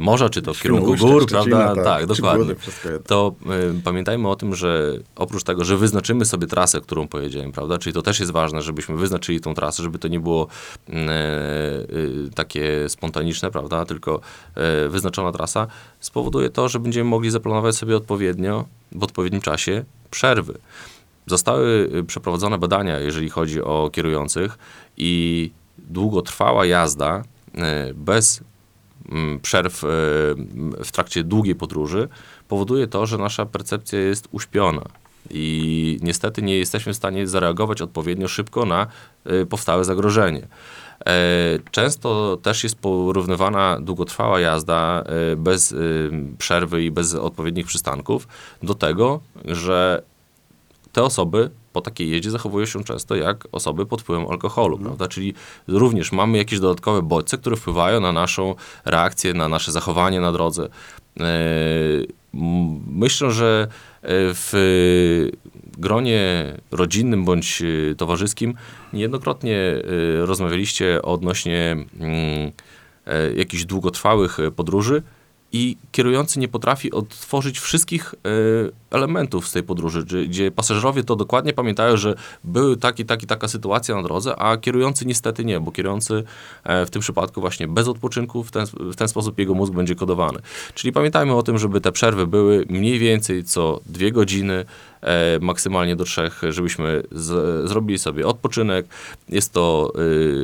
morza, 0.00 0.28
czy 0.28 0.42
to 0.42 0.54
w 0.54 0.60
kierunku 0.62 0.96
gór, 0.96 1.22
Szczecina, 1.22 1.56
prawda? 1.56 1.84
tak, 1.84 1.96
Tak, 1.96 2.06
dokładnie 2.06 2.54
to 3.06 3.34
y, 3.78 3.82
pamiętajmy 3.82 4.28
o 4.28 4.36
tym, 4.36 4.54
że 4.54 4.92
oprócz 5.16 5.42
tego, 5.42 5.64
że 5.64 5.76
wyznaczymy 5.76 6.24
sobie 6.24 6.46
trasę, 6.46 6.80
którą 6.80 7.08
pojedziemy, 7.08 7.52
prawda, 7.52 7.78
czyli 7.78 7.94
to 7.96 8.02
też 8.02 8.20
jest 8.20 8.32
ważne, 8.32 8.62
żebyśmy 8.62 8.96
wyznaczyli 8.96 9.40
tą 9.40 9.54
trasę, 9.54 9.82
żeby 9.82 9.98
to 9.98 10.08
nie 10.08 10.20
było 10.20 10.46
mm, 10.88 11.08
e, 11.08 11.12
y, 11.12 12.30
takie 12.34 12.88
spontaniczne, 12.88 13.50
prawda, 13.50 13.84
tylko 13.84 14.20
e, 14.54 14.88
wyznaczona 14.88 15.32
trasa, 15.32 15.66
spowoduje 16.00 16.50
to, 16.50 16.68
że 16.68 16.80
będziemy 16.80 17.10
mogli 17.10 17.30
zaplanować 17.30 17.76
sobie 17.76 17.96
odpowiednio, 17.96 18.64
w 18.92 19.02
odpowiednim 19.02 19.40
czasie 19.40 19.84
przerwy. 20.10 20.58
Zostały 21.26 21.90
przeprowadzone 22.06 22.58
badania, 22.58 22.98
jeżeli 22.98 23.30
chodzi 23.30 23.62
o 23.62 23.90
kierujących 23.92 24.58
i 24.96 25.50
długotrwała 25.78 26.66
jazda 26.66 27.22
e, 27.54 27.94
bez 27.94 28.40
mm, 29.08 29.40
przerw 29.40 29.84
e, 29.84 29.88
w 30.84 30.92
trakcie 30.92 31.24
długiej 31.24 31.54
podróży 31.54 32.08
powoduje 32.48 32.86
to, 32.86 33.06
że 33.06 33.18
nasza 33.18 33.46
percepcja 33.46 33.98
jest 33.98 34.28
uśpiona. 34.32 35.05
I 35.30 35.98
niestety 36.02 36.42
nie 36.42 36.58
jesteśmy 36.58 36.92
w 36.92 36.96
stanie 36.96 37.26
zareagować 37.28 37.82
odpowiednio 37.82 38.28
szybko 38.28 38.64
na 38.64 38.86
e, 39.24 39.46
powstałe 39.46 39.84
zagrożenie. 39.84 40.46
E, 41.06 41.58
Często 41.70 42.38
też 42.42 42.64
jest 42.64 42.76
porównywana 42.76 43.78
długotrwała 43.80 44.40
jazda 44.40 45.04
e, 45.32 45.36
bez 45.36 45.72
e, 45.72 45.76
przerwy 46.38 46.84
i 46.84 46.90
bez 46.90 47.14
odpowiednich 47.14 47.66
przystanków 47.66 48.28
do 48.62 48.74
tego, 48.74 49.20
że 49.44 50.02
te 50.92 51.02
osoby 51.02 51.50
po 51.72 51.80
takiej 51.80 52.10
jeździe 52.10 52.30
zachowują 52.30 52.66
się 52.66 52.84
często 52.84 53.16
jak 53.16 53.48
osoby 53.52 53.86
pod 53.86 54.02
wpływem 54.02 54.26
alkoholu, 54.30 54.78
prawda? 54.78 55.08
Czyli 55.08 55.34
również 55.68 56.12
mamy 56.12 56.38
jakieś 56.38 56.60
dodatkowe 56.60 57.02
bodźce, 57.02 57.38
które 57.38 57.56
wpływają 57.56 58.00
na 58.00 58.12
naszą 58.12 58.54
reakcję, 58.84 59.34
na 59.34 59.48
nasze 59.48 59.72
zachowanie 59.72 60.20
na 60.20 60.32
drodze. 60.32 60.68
E, 61.20 61.26
Myślę, 62.86 63.32
że 63.32 63.68
w 64.08 65.30
gronie 65.78 66.44
rodzinnym 66.70 67.24
bądź 67.24 67.62
e, 67.62 67.94
towarzyskim 67.94 68.54
niejednokrotnie 68.92 69.56
e, 69.56 69.82
rozmawialiście 70.26 71.02
odnośnie 71.02 71.76
mm, 72.00 72.52
e, 73.06 73.32
jakichś 73.32 73.64
długotrwałych 73.64 74.38
podróży 74.56 75.02
i 75.52 75.76
kierujący 75.92 76.38
nie 76.38 76.48
potrafi 76.48 76.92
odtworzyć 76.92 77.58
wszystkich 77.58 78.14
e, 78.14 78.28
elementów 78.90 79.48
z 79.48 79.52
tej 79.52 79.62
podróży, 79.62 80.04
gdzie, 80.28 80.50
pasażerowie 80.50 81.04
to 81.04 81.16
dokładnie 81.16 81.52
pamiętają, 81.52 81.96
że 81.96 82.14
były 82.44 82.76
taki, 82.76 83.04
taki, 83.04 83.26
taka 83.26 83.48
sytuacja 83.48 83.94
na 83.94 84.02
drodze, 84.02 84.36
a 84.36 84.56
kierujący 84.56 85.06
niestety 85.06 85.44
nie, 85.44 85.60
bo 85.60 85.72
kierujący 85.72 86.24
e, 86.64 86.86
w 86.86 86.90
tym 86.90 87.02
przypadku 87.02 87.40
właśnie 87.40 87.68
bez 87.68 87.88
odpoczynku, 87.88 88.44
w 88.44 88.50
ten, 88.50 88.66
w 88.78 88.96
ten 88.96 89.08
sposób 89.08 89.38
jego 89.38 89.54
mózg 89.54 89.72
będzie 89.72 89.94
kodowany. 89.94 90.38
Czyli 90.74 90.92
pamiętajmy 90.92 91.34
o 91.34 91.42
tym, 91.42 91.58
żeby 91.58 91.80
te 91.80 91.92
przerwy 91.92 92.26
były 92.26 92.66
mniej 92.68 92.98
więcej 92.98 93.44
co 93.44 93.80
dwie 93.86 94.12
godziny, 94.12 94.64
e, 95.00 95.38
maksymalnie 95.40 95.96
do 95.96 96.04
trzech, 96.04 96.42
żebyśmy 96.48 97.02
z, 97.12 97.68
zrobili 97.68 97.98
sobie 97.98 98.26
odpoczynek. 98.26 98.86
Jest 99.28 99.52
to 99.52 99.92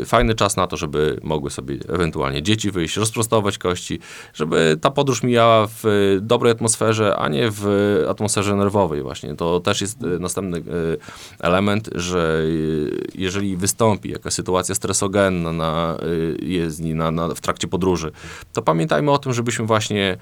y, 0.01 0.05
fajny 0.07 0.35
czas 0.35 0.57
na 0.57 0.67
to, 0.67 0.77
żeby 0.77 1.21
mogły 1.23 1.51
sobie 1.51 1.77
ewentualnie 1.89 2.43
dzieci 2.43 2.71
wyjść, 2.71 2.97
rozprostować 2.97 3.59
kości, 3.59 3.99
żeby 4.35 4.79
ta 4.81 4.91
podróż 4.91 5.23
mijała 5.23 5.67
w 5.67 5.87
y, 5.87 6.21
dobrej 6.21 6.53
atmosferze, 6.53 7.17
a 7.17 7.29
nie 7.29 7.49
w 7.51 7.67
atmosferze 8.09 8.32
nerwowej 8.41 9.03
właśnie. 9.03 9.35
To 9.35 9.61
też 9.61 9.81
jest 9.81 10.03
y, 10.03 10.19
następny 10.19 10.59
y, 10.59 10.63
element, 11.41 11.91
że 11.95 12.43
y, 12.45 13.07
jeżeli 13.15 13.57
wystąpi 13.57 14.11
jakaś 14.11 14.33
sytuacja 14.33 14.75
stresogenna 14.75 15.53
na 15.53 15.97
jezdni, 16.43 16.95
na, 16.95 17.11
na, 17.11 17.29
w 17.29 17.41
trakcie 17.41 17.69
podróży, 17.69 18.13
to 18.53 18.63
pamiętajmy 18.63 19.11
o 19.11 19.19
tym, 19.19 19.33
żebyśmy 19.33 19.67
właśnie 19.67 20.13
e, 20.13 20.17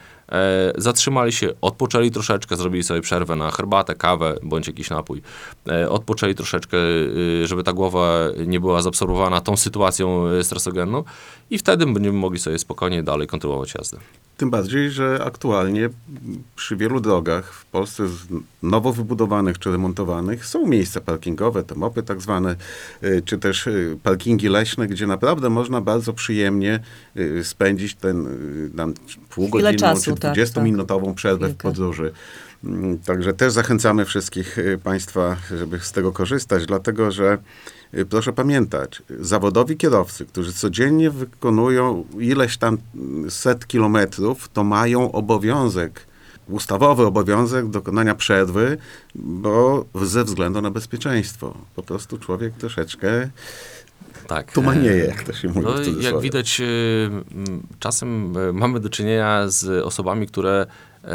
zatrzymali 0.78 1.32
się, 1.32 1.48
odpoczęli 1.60 2.10
troszeczkę, 2.10 2.56
zrobili 2.56 2.82
sobie 2.82 3.00
przerwę 3.00 3.36
na 3.36 3.50
herbatę, 3.50 3.94
kawę 3.94 4.36
bądź 4.42 4.66
jakiś 4.66 4.90
napój. 4.90 5.22
E, 5.68 5.90
odpoczęli 5.90 6.34
troszeczkę, 6.34 6.76
y, 6.76 7.46
żeby 7.46 7.62
ta 7.62 7.72
głowa 7.72 8.18
nie 8.46 8.60
była 8.60 8.82
zaabsorbowana 8.82 9.40
tą 9.40 9.56
sytuacją 9.56 10.28
y, 10.28 10.44
stresogenną 10.44 11.04
i 11.50 11.58
wtedy 11.58 11.86
będziemy 11.86 12.18
mogli 12.18 12.38
sobie 12.38 12.58
spokojnie 12.58 13.02
dalej 13.02 13.26
kontynuować 13.26 13.74
jazdę. 13.74 13.98
Tym 14.36 14.50
bardziej, 14.50 14.90
że 14.90 15.20
aktualnie 15.24 15.88
przy 16.56 16.76
wielu 16.76 17.00
drogach 17.00 17.52
w 17.52 17.64
Polsce 17.64 18.04
nowo 18.62 18.92
wybudowanych 18.92 19.58
czy 19.58 19.70
remontowanych 19.70 20.46
są 20.46 20.66
miejsca 20.66 21.00
parkingowe, 21.00 21.62
te 21.62 21.74
mopy 21.74 22.02
tak 22.02 22.20
zwane, 22.20 22.56
y, 23.02 23.22
czy 23.24 23.38
też 23.38 23.68
parkingi 24.02 24.48
leśne, 24.48 24.86
gdzie 24.86 25.06
naprawdę 25.06 25.50
można 25.50 25.80
bardzo 25.80 26.12
przyjemnie 26.12 26.80
spędzić 27.42 27.94
ten 27.94 28.28
tam 28.76 28.94
półgodzinną 29.30 29.78
czasu, 29.78 30.14
czy 30.14 30.19
tak, 30.20 30.36
20-minutową 30.36 31.14
przerwę 31.14 31.48
w 31.48 31.56
podróży. 31.56 32.12
Mm, 32.64 32.98
Także 32.98 33.32
też 33.32 33.52
zachęcamy 33.52 34.04
wszystkich 34.04 34.58
y, 34.58 34.78
Państwa, 34.84 35.36
żeby 35.58 35.78
z 35.80 35.92
tego 35.92 36.12
korzystać, 36.12 36.66
dlatego 36.66 37.10
że 37.10 37.38
y, 37.94 38.06
proszę 38.06 38.32
pamiętać, 38.32 39.02
zawodowi 39.20 39.76
kierowcy, 39.76 40.26
którzy 40.26 40.52
codziennie 40.52 41.10
wykonują 41.10 42.04
ileś 42.18 42.56
tam 42.56 42.78
mm, 42.94 43.30
set 43.30 43.66
kilometrów, 43.66 44.48
to 44.48 44.64
mają 44.64 45.12
obowiązek, 45.12 46.06
ustawowy 46.48 47.06
obowiązek 47.06 47.68
dokonania 47.68 48.14
przerwy, 48.14 48.78
bo 49.14 49.84
ze 49.94 50.24
względu 50.24 50.60
na 50.60 50.70
bezpieczeństwo. 50.70 51.54
Po 51.76 51.82
prostu 51.82 52.18
człowiek 52.18 52.54
troszeczkę 52.54 53.30
Tak. 54.26 54.52
tumanieje, 54.52 55.04
jak 55.04 55.22
to 55.22 55.32
się 55.32 55.48
mówi. 55.48 55.60
No, 55.60 56.00
jak 56.00 56.20
widać, 56.20 56.60
y, 56.60 57.10
czasem 57.78 58.36
y, 58.36 58.52
mamy 58.52 58.80
do 58.80 58.88
czynienia 58.88 59.48
z 59.48 59.84
osobami, 59.84 60.26
które 60.26 60.66
y, 61.04 61.08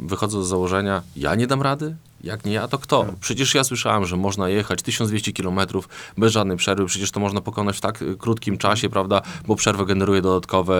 wychodzą 0.00 0.42
z 0.42 0.48
założenia, 0.48 1.02
ja 1.16 1.34
nie 1.34 1.46
dam 1.46 1.62
rady, 1.62 1.96
jak 2.24 2.44
nie 2.44 2.52
ja, 2.52 2.68
to 2.68 2.78
kto? 2.78 3.06
Przecież 3.20 3.54
ja 3.54 3.64
słyszałem, 3.64 4.06
że 4.06 4.16
można 4.16 4.48
jechać 4.48 4.82
1200 4.82 5.32
kilometrów 5.32 5.88
bez 6.18 6.32
żadnej 6.32 6.56
przerwy, 6.56 6.86
przecież 6.86 7.10
to 7.10 7.20
można 7.20 7.40
pokonać 7.40 7.76
w 7.76 7.80
tak 7.80 8.04
krótkim 8.18 8.58
czasie, 8.58 8.88
prawda, 8.88 9.22
bo 9.46 9.56
przerwa 9.56 9.84
generuje 9.84 10.22
dodatkowe, 10.22 10.76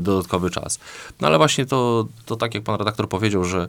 dodatkowy 0.00 0.50
czas. 0.50 0.78
No 1.20 1.28
ale 1.28 1.38
właśnie 1.38 1.66
to, 1.66 2.06
to 2.26 2.36
tak 2.36 2.54
jak 2.54 2.64
pan 2.64 2.78
redaktor 2.78 3.08
powiedział, 3.08 3.44
że 3.44 3.68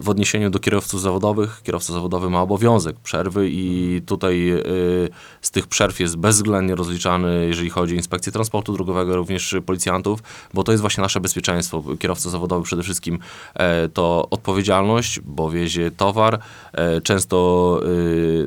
w 0.00 0.08
odniesieniu 0.08 0.50
do 0.50 0.58
kierowców 0.58 1.00
zawodowych, 1.00 1.60
kierowca 1.62 1.92
zawodowy 1.92 2.30
ma 2.30 2.42
obowiązek 2.42 2.96
przerwy 2.96 3.48
i 3.50 4.00
tutaj 4.06 4.50
y, 4.50 5.08
z 5.40 5.50
tych 5.50 5.66
przerw 5.66 6.00
jest 6.00 6.16
bezwzględnie 6.16 6.74
rozliczany, 6.74 7.46
jeżeli 7.46 7.70
chodzi 7.70 7.94
o 7.94 7.96
inspekcję 7.96 8.32
transportu 8.32 8.72
drogowego, 8.72 9.16
również 9.16 9.56
policjantów, 9.66 10.22
bo 10.54 10.64
to 10.64 10.72
jest 10.72 10.80
właśnie 10.80 11.02
nasze 11.02 11.20
bezpieczeństwo. 11.20 11.82
Kierowca 11.98 12.30
zawodowy 12.30 12.64
przede 12.64 12.82
wszystkim 12.82 13.18
e, 13.54 13.88
to 13.88 14.26
odpowiedzialność, 14.30 15.20
bo 15.20 15.50
wiezie 15.50 15.90
towar, 15.90 16.38
e, 16.72 17.00
często 17.00 17.36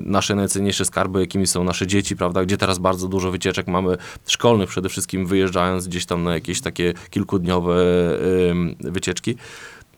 nasze 0.01 0.35
najcenniejsze 0.35 0.85
skarby, 0.85 1.19
jakimi 1.19 1.47
są 1.47 1.63
nasze 1.63 1.87
dzieci, 1.87 2.15
prawda, 2.15 2.45
gdzie 2.45 2.57
teraz 2.57 2.79
bardzo 2.79 3.07
dużo 3.07 3.31
wycieczek 3.31 3.67
mamy 3.67 3.97
szkolnych 4.27 4.69
przede 4.69 4.89
wszystkim, 4.89 5.25
wyjeżdżając 5.25 5.87
gdzieś 5.87 6.05
tam 6.05 6.23
na 6.23 6.33
jakieś 6.33 6.61
takie 6.61 6.93
kilkudniowe 7.09 7.75
wycieczki. 8.79 9.35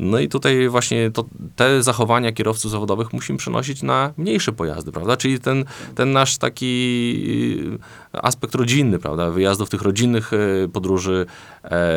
No 0.01 0.19
i 0.19 0.29
tutaj 0.29 0.69
właśnie 0.69 1.11
to, 1.11 1.25
te 1.55 1.83
zachowania 1.83 2.31
kierowców 2.31 2.71
zawodowych 2.71 3.13
musimy 3.13 3.37
przenosić 3.37 3.83
na 3.83 4.13
mniejsze 4.17 4.51
pojazdy, 4.51 4.91
prawda? 4.91 5.17
Czyli 5.17 5.39
ten, 5.39 5.65
ten 5.95 6.11
nasz 6.11 6.37
taki 6.37 7.77
aspekt 8.13 8.55
rodzinny, 8.55 8.99
prawda? 8.99 9.31
Wyjazdów 9.31 9.69
tych 9.69 9.81
rodzinnych 9.81 10.33
y, 10.33 10.69
podróży 10.73 11.25
e, 11.63 11.89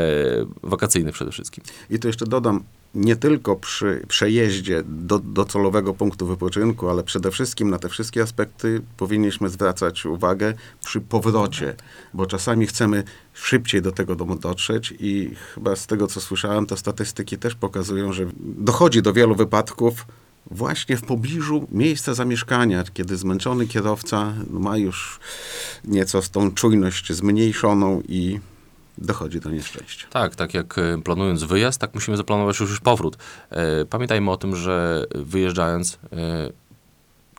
wakacyjnych 0.62 1.14
przede 1.14 1.30
wszystkim. 1.30 1.64
I 1.90 1.98
tu 1.98 2.08
jeszcze 2.08 2.26
dodam, 2.26 2.64
nie 2.94 3.16
tylko 3.16 3.56
przy 3.56 4.02
przejeździe 4.08 4.82
do 4.86 5.18
docelowego 5.18 5.94
punktu 5.94 6.26
wypoczynku, 6.26 6.88
ale 6.88 7.02
przede 7.02 7.30
wszystkim 7.30 7.70
na 7.70 7.78
te 7.78 7.88
wszystkie 7.88 8.22
aspekty 8.22 8.80
powinniśmy 8.96 9.48
zwracać 9.48 10.06
uwagę 10.06 10.54
przy 10.84 11.00
powrocie, 11.00 11.74
bo 12.14 12.26
czasami 12.26 12.66
chcemy 12.66 13.04
szybciej 13.32 13.82
do 13.82 13.92
tego 13.92 14.16
domu 14.16 14.36
dotrzeć 14.36 14.94
i 15.00 15.34
chyba 15.54 15.76
z 15.76 15.86
tego, 15.86 16.06
co 16.06 16.20
słyszałem, 16.20 16.66
to 16.66 16.76
statystyki 16.76 17.38
też 17.38 17.54
pokazują, 17.54 18.12
że 18.12 18.26
dochodzi 18.40 19.02
do 19.02 19.12
wielu 19.12 19.34
wypadków 19.34 20.06
właśnie 20.50 20.96
w 20.96 21.02
pobliżu 21.02 21.66
miejsca 21.72 22.14
zamieszkania, 22.14 22.84
kiedy 22.94 23.16
zmęczony 23.16 23.66
kierowca 23.66 24.34
ma 24.50 24.76
już 24.76 25.20
nieco 25.84 26.22
tą 26.32 26.52
czujność 26.52 27.12
zmniejszoną 27.12 28.02
i 28.08 28.40
dochodzi 28.98 29.40
do 29.40 29.50
nieszczęścia. 29.50 30.06
Tak, 30.10 30.36
tak 30.36 30.54
jak 30.54 30.78
e, 30.78 31.02
planując 31.02 31.42
wyjazd, 31.42 31.80
tak 31.80 31.94
musimy 31.94 32.16
zaplanować 32.16 32.60
już, 32.60 32.70
już 32.70 32.80
powrót. 32.80 33.16
E, 33.50 33.84
Pamiętajmy 33.84 34.30
o 34.30 34.36
tym, 34.36 34.56
że 34.56 35.06
wyjeżdżając 35.14 35.98
e, 36.12 36.50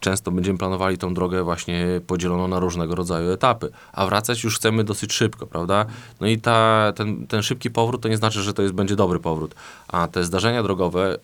często 0.05 0.31
będziemy 0.31 0.57
planowali 0.57 0.97
tą 0.97 1.13
drogę 1.13 1.43
właśnie 1.43 1.85
podzieloną 2.07 2.47
na 2.47 2.59
różnego 2.59 2.95
rodzaju 2.95 3.31
etapy, 3.31 3.69
a 3.93 4.05
wracać 4.05 4.43
już 4.43 4.55
chcemy 4.55 4.83
dosyć 4.83 5.13
szybko, 5.13 5.47
prawda? 5.47 5.85
No 6.19 6.27
i 6.27 6.37
ta, 6.37 6.93
ten, 6.95 7.27
ten 7.27 7.41
szybki 7.41 7.71
powrót 7.71 8.01
to 8.01 8.09
nie 8.09 8.17
znaczy, 8.17 8.41
że 8.41 8.53
to 8.53 8.61
jest, 8.61 8.73
będzie 8.73 8.95
dobry 8.95 9.19
powrót, 9.19 9.55
a 9.87 10.07
te 10.07 10.23
zdarzenia 10.23 10.63
drogowe, 10.63 11.13
e, 11.13 11.17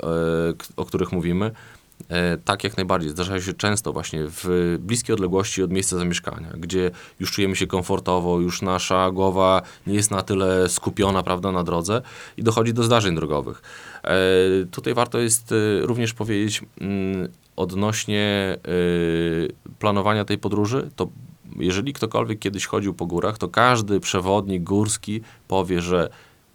o 0.77 0.85
których 0.85 1.11
mówimy, 1.11 1.51
E, 2.09 2.37
tak, 2.37 2.63
jak 2.63 2.77
najbardziej. 2.77 3.09
Zdarzają 3.09 3.41
się 3.41 3.53
często 3.53 3.93
właśnie 3.93 4.19
w 4.27 4.77
bliskiej 4.79 5.13
odległości 5.13 5.63
od 5.63 5.71
miejsca 5.71 5.97
zamieszkania, 5.97 6.49
gdzie 6.57 6.91
już 7.19 7.31
czujemy 7.31 7.55
się 7.55 7.67
komfortowo, 7.67 8.39
już 8.39 8.61
nasza 8.61 9.11
głowa 9.11 9.61
nie 9.87 9.93
jest 9.93 10.11
na 10.11 10.21
tyle 10.21 10.69
skupiona, 10.69 11.23
prawda, 11.23 11.51
na 11.51 11.63
drodze 11.63 12.01
i 12.37 12.43
dochodzi 12.43 12.73
do 12.73 12.83
zdarzeń 12.83 13.15
drogowych. 13.15 13.61
E, 14.03 14.17
tutaj 14.71 14.93
warto 14.93 15.19
jest 15.19 15.53
również 15.81 16.13
powiedzieć 16.13 16.61
mm, 16.81 17.29
odnośnie 17.55 18.57
e, 18.57 19.73
planowania 19.79 20.25
tej 20.25 20.37
podróży, 20.37 20.89
to 20.95 21.07
jeżeli 21.59 21.93
ktokolwiek 21.93 22.39
kiedyś 22.39 22.65
chodził 22.65 22.93
po 22.93 23.05
górach, 23.05 23.37
to 23.37 23.49
każdy 23.49 23.99
przewodnik 23.99 24.63
górski 24.63 25.21
powie, 25.47 25.81
że 25.81 26.09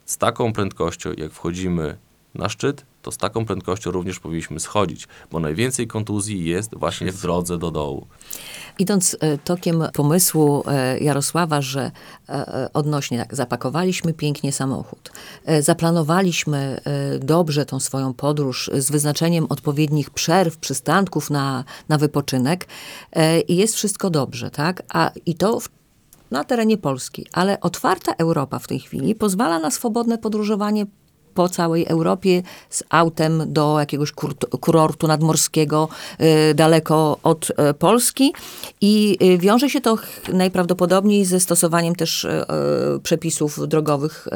z 0.05 0.17
taką 0.17 0.53
prędkością, 0.53 1.09
jak 1.17 1.31
wchodzimy 1.31 1.97
na 2.35 2.49
szczyt, 2.49 2.85
to 3.07 3.11
z 3.11 3.17
taką 3.17 3.45
prędkością 3.45 3.91
również 3.91 4.19
powinniśmy 4.19 4.59
schodzić, 4.59 5.07
bo 5.31 5.39
najwięcej 5.39 5.87
kontuzji 5.87 6.45
jest 6.45 6.75
właśnie 6.75 7.11
w 7.11 7.21
drodze 7.21 7.57
do 7.57 7.71
dołu. 7.71 8.07
Idąc 8.79 9.17
e, 9.19 9.37
tokiem 9.37 9.83
pomysłu 9.93 10.63
e, 10.67 10.99
Jarosława, 10.99 11.61
że 11.61 11.91
e, 12.29 12.69
odnośnie 12.73 13.17
tak, 13.17 13.35
zapakowaliśmy 13.35 14.13
pięknie 14.13 14.51
samochód, 14.51 15.11
zaplanowaliśmy 15.59 16.81
dobrze 17.19 17.65
tą 17.65 17.79
swoją 17.79 18.13
podróż 18.13 18.69
z 18.73 18.91
wyznaczeniem 18.91 19.45
odpowiednich 19.49 20.09
przerw, 20.09 20.57
przystanków 20.57 21.29
na, 21.29 21.63
na 21.89 21.97
wypoczynek 21.97 22.67
i 23.47 23.55
jest 23.55 23.75
wszystko 23.75 24.09
dobrze, 24.09 24.51
tak? 24.51 24.83
A 24.89 25.11
i 25.25 25.35
to 25.35 25.59
w, 25.59 25.69
na 26.31 26.43
terenie 26.43 26.77
Polski, 26.77 27.25
ale 27.33 27.59
otwarta 27.59 28.13
Europa 28.17 28.59
w 28.59 28.67
tej 28.67 28.79
chwili 28.79 29.15
pozwala 29.15 29.59
na 29.59 29.71
swobodne 29.71 30.17
podróżowanie 30.17 30.85
po 31.37 31.49
całej 31.49 31.85
Europie 31.85 32.43
z 32.69 32.83
autem 32.89 33.43
do 33.47 33.79
jakiegoś 33.79 34.11
kur- 34.11 34.35
kurortu 34.59 35.07
nadmorskiego 35.07 35.89
y, 36.49 36.53
daleko 36.53 37.17
od 37.23 37.49
y, 37.49 37.73
Polski 37.73 38.33
i 38.81 39.17
y, 39.21 39.37
wiąże 39.37 39.69
się 39.69 39.81
to 39.81 39.97
najprawdopodobniej 40.33 41.25
ze 41.25 41.39
stosowaniem 41.39 41.95
też 41.95 42.27
przepisów 43.03 43.67
drogowych 43.67 44.27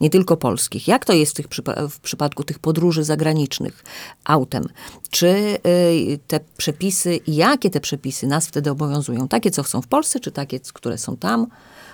nie 0.00 0.10
tylko 0.10 0.36
polskich. 0.36 0.88
Jak 0.88 1.04
to 1.04 1.12
jest 1.12 1.32
w, 1.32 1.34
tych 1.34 1.46
w 1.90 2.00
przypadku 2.00 2.44
tych 2.44 2.58
podróży 2.58 3.04
zagranicznych 3.04 3.84
autem? 4.24 4.64
Czy 5.10 5.58
te 6.26 6.40
przepisy, 6.56 7.16
i 7.16 7.36
jakie 7.36 7.70
te 7.70 7.80
przepisy 7.80 8.26
nas 8.26 8.46
wtedy 8.46 8.70
obowiązują? 8.70 9.28
Takie, 9.28 9.50
co 9.50 9.64
są 9.64 9.82
w 9.82 9.86
Polsce, 9.86 10.20
czy 10.20 10.32
takie, 10.32 10.60
które 10.60 10.98
są 10.98 11.16
tam? 11.16 11.46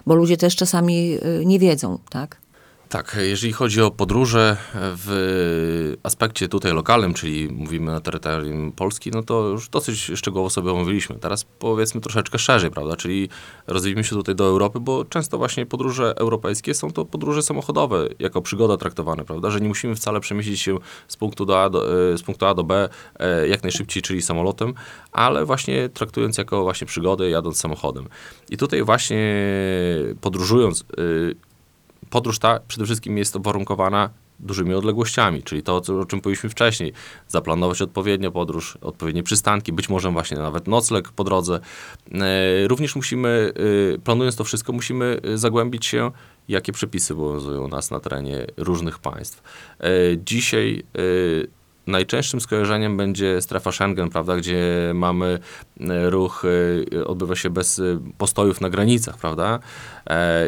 Bo 0.06 0.14
ludzie 0.14 0.36
też 0.36 0.56
czasami 0.56 1.18
nie 1.44 1.58
wiedzą, 1.58 1.98
tak? 2.10 2.43
Tak, 2.88 3.16
jeżeli 3.20 3.52
chodzi 3.52 3.82
o 3.82 3.90
podróże 3.90 4.56
w 4.74 5.94
aspekcie 6.02 6.48
tutaj 6.48 6.72
lokalnym, 6.72 7.14
czyli 7.14 7.48
mówimy 7.52 7.92
na 7.92 8.00
terytorium 8.00 8.72
Polski, 8.72 9.10
no 9.10 9.22
to 9.22 9.48
już 9.48 9.68
dosyć 9.68 9.98
szczegółowo 10.14 10.50
sobie 10.50 10.72
omówiliśmy. 10.72 11.16
Teraz 11.18 11.44
powiedzmy 11.58 12.00
troszeczkę 12.00 12.38
szerzej, 12.38 12.70
prawda, 12.70 12.96
czyli 12.96 13.28
rozwijmy 13.66 14.04
się 14.04 14.16
tutaj 14.16 14.34
do 14.34 14.44
Europy, 14.44 14.80
bo 14.80 15.04
często 15.04 15.38
właśnie 15.38 15.66
podróże 15.66 16.14
europejskie 16.16 16.74
są 16.74 16.92
to 16.92 17.04
podróże 17.04 17.42
samochodowe, 17.42 18.08
jako 18.18 18.42
przygoda 18.42 18.76
traktowane, 18.76 19.24
prawda, 19.24 19.50
że 19.50 19.60
nie 19.60 19.68
musimy 19.68 19.94
wcale 19.94 20.20
przemieścić 20.20 20.60
się 20.60 20.78
z 21.08 21.16
punktu, 21.16 21.46
do 21.46 21.62
A 21.62 21.70
do, 21.70 22.12
e, 22.12 22.18
z 22.18 22.22
punktu 22.22 22.46
A 22.46 22.54
do 22.54 22.64
B 22.64 22.88
e, 23.18 23.48
jak 23.48 23.62
najszybciej, 23.62 24.02
czyli 24.02 24.22
samolotem, 24.22 24.74
ale 25.12 25.44
właśnie 25.44 25.88
traktując 25.88 26.38
jako 26.38 26.62
właśnie 26.62 26.86
przygodę, 26.86 27.30
jadąc 27.30 27.60
samochodem. 27.60 28.08
I 28.50 28.56
tutaj 28.56 28.82
właśnie 28.82 29.44
podróżując, 30.20 30.84
y, 30.98 31.34
podróż 32.10 32.38
ta 32.38 32.60
przede 32.68 32.84
wszystkim 32.84 33.18
jest 33.18 33.36
uwarunkowana 33.36 34.10
dużymi 34.40 34.74
odległościami, 34.74 35.42
czyli 35.42 35.62
to, 35.62 35.76
o 35.76 36.04
czym 36.04 36.20
powiedzieliśmy 36.20 36.50
wcześniej. 36.50 36.92
Zaplanować 37.28 37.82
odpowiednio 37.82 38.30
podróż, 38.30 38.78
odpowiednie 38.80 39.22
przystanki, 39.22 39.72
być 39.72 39.88
może 39.88 40.10
właśnie 40.10 40.36
nawet 40.36 40.68
nocleg 40.68 41.08
po 41.08 41.24
drodze. 41.24 41.60
E, 42.12 42.68
Również 42.68 42.96
musimy, 42.96 43.52
e, 43.94 43.98
planując 43.98 44.36
to 44.36 44.44
wszystko, 44.44 44.72
musimy 44.72 45.20
e, 45.34 45.38
zagłębić 45.38 45.86
się, 45.86 46.10
jakie 46.48 46.72
przepisy 46.72 47.12
obowiązują 47.12 47.64
u 47.64 47.68
nas 47.68 47.90
na 47.90 48.00
terenie 48.00 48.46
różnych 48.56 48.98
państw. 48.98 49.42
Dzisiaj 50.24 50.82
najczęstszym 51.86 52.40
skojarzeniem 52.40 52.96
będzie 52.96 53.42
strefa 53.42 53.72
Schengen, 53.72 54.10
prawda, 54.10 54.36
gdzie 54.36 54.62
mamy 54.94 55.38
ruch, 56.04 56.42
odbywa 57.06 57.36
się 57.36 57.50
bez 57.50 57.80
postojów 58.18 58.60
na 58.60 58.70
granicach, 58.70 59.18
prawda? 59.18 59.58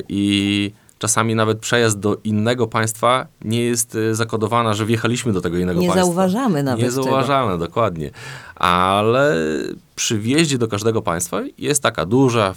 I 0.08 0.72
czasami 0.98 1.34
nawet 1.34 1.58
przejazd 1.58 1.98
do 1.98 2.16
innego 2.24 2.66
państwa 2.66 3.26
nie 3.44 3.60
jest 3.62 3.94
e, 3.94 4.14
zakodowana, 4.14 4.74
że 4.74 4.86
wjechaliśmy 4.86 5.32
do 5.32 5.40
tego 5.40 5.58
innego 5.58 5.80
Nie 5.80 5.88
państwa. 5.88 6.04
zauważamy 6.06 6.62
nawet 6.62 6.84
Nie 6.84 6.90
tego. 6.90 7.02
zauważamy, 7.02 7.58
dokładnie. 7.58 8.10
Ale 8.54 9.34
przy 9.96 10.18
wjeździe 10.18 10.58
do 10.58 10.68
każdego 10.68 11.02
państwa 11.02 11.40
jest 11.58 11.82
taka 11.82 12.06
duża 12.06 12.54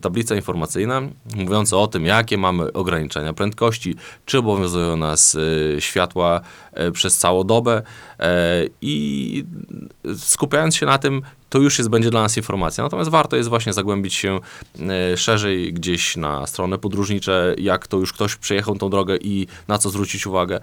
tablica 0.00 0.34
informacyjna 0.34 1.02
mówiąca 1.36 1.76
o 1.76 1.86
tym, 1.86 2.04
jakie 2.06 2.38
mamy 2.38 2.72
ograniczenia 2.72 3.32
prędkości, 3.32 3.94
czy 4.26 4.38
obowiązują 4.38 4.96
nas 4.96 5.36
e, 5.76 5.80
światła 5.80 6.40
e, 6.72 6.90
przez 6.92 7.18
całą 7.18 7.44
dobę 7.44 7.82
i 8.80 9.44
skupiając 10.16 10.76
się 10.76 10.86
na 10.86 10.98
tym, 10.98 11.22
to 11.54 11.58
już 11.58 11.78
jest, 11.78 11.90
będzie 11.90 12.10
dla 12.10 12.22
nas 12.22 12.36
informacja. 12.36 12.84
Natomiast 12.84 13.10
warto 13.10 13.36
jest 13.36 13.48
właśnie 13.48 13.72
zagłębić 13.72 14.14
się 14.14 14.40
e, 14.80 15.16
szerzej 15.16 15.72
gdzieś 15.72 16.16
na 16.16 16.46
strony 16.46 16.78
podróżnicze, 16.78 17.54
jak 17.58 17.86
to 17.86 17.96
już 17.96 18.12
ktoś 18.12 18.36
przejechał 18.36 18.76
tą 18.76 18.90
drogę 18.90 19.16
i 19.16 19.46
na 19.68 19.78
co 19.78 19.90
zwrócić 19.90 20.26
uwagę 20.26 20.60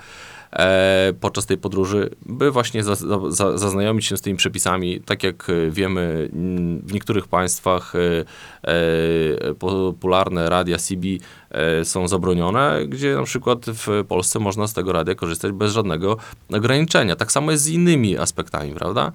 e, 0.54 1.14
podczas 1.20 1.46
tej 1.46 1.58
podróży, 1.58 2.10
by 2.26 2.52
właśnie 2.52 2.84
za, 2.84 2.96
za, 2.96 3.20
za, 3.28 3.58
zaznajomić 3.58 4.06
się 4.06 4.18
z 4.18 4.22
tymi 4.22 4.38
przepisami. 4.38 5.02
Tak 5.02 5.24
jak 5.24 5.50
e, 5.50 5.72
wiemy, 5.72 6.30
mm, 6.34 6.80
w 6.80 6.94
niektórych 6.94 7.28
państwach 7.28 7.94
popularne 9.60 10.50
radia 10.50 10.78
CB 10.78 11.08
są 11.84 12.08
zabronione, 12.08 12.86
gdzie 12.88 13.16
na 13.16 13.24
przykład 13.24 13.66
w 13.66 14.06
Polsce 14.08 14.40
można 14.40 14.68
z 14.68 14.74
tego 14.74 14.92
radia 14.92 15.16
korzystać 15.16 15.52
bez 15.52 15.74
żadnego 15.74 16.18
ograniczenia. 16.54 17.16
Tak 17.16 17.32
samo 17.32 17.52
jest 17.52 17.64
z 17.64 17.68
innymi 17.68 18.18
aspektami, 18.18 18.74
prawda? 18.74 19.12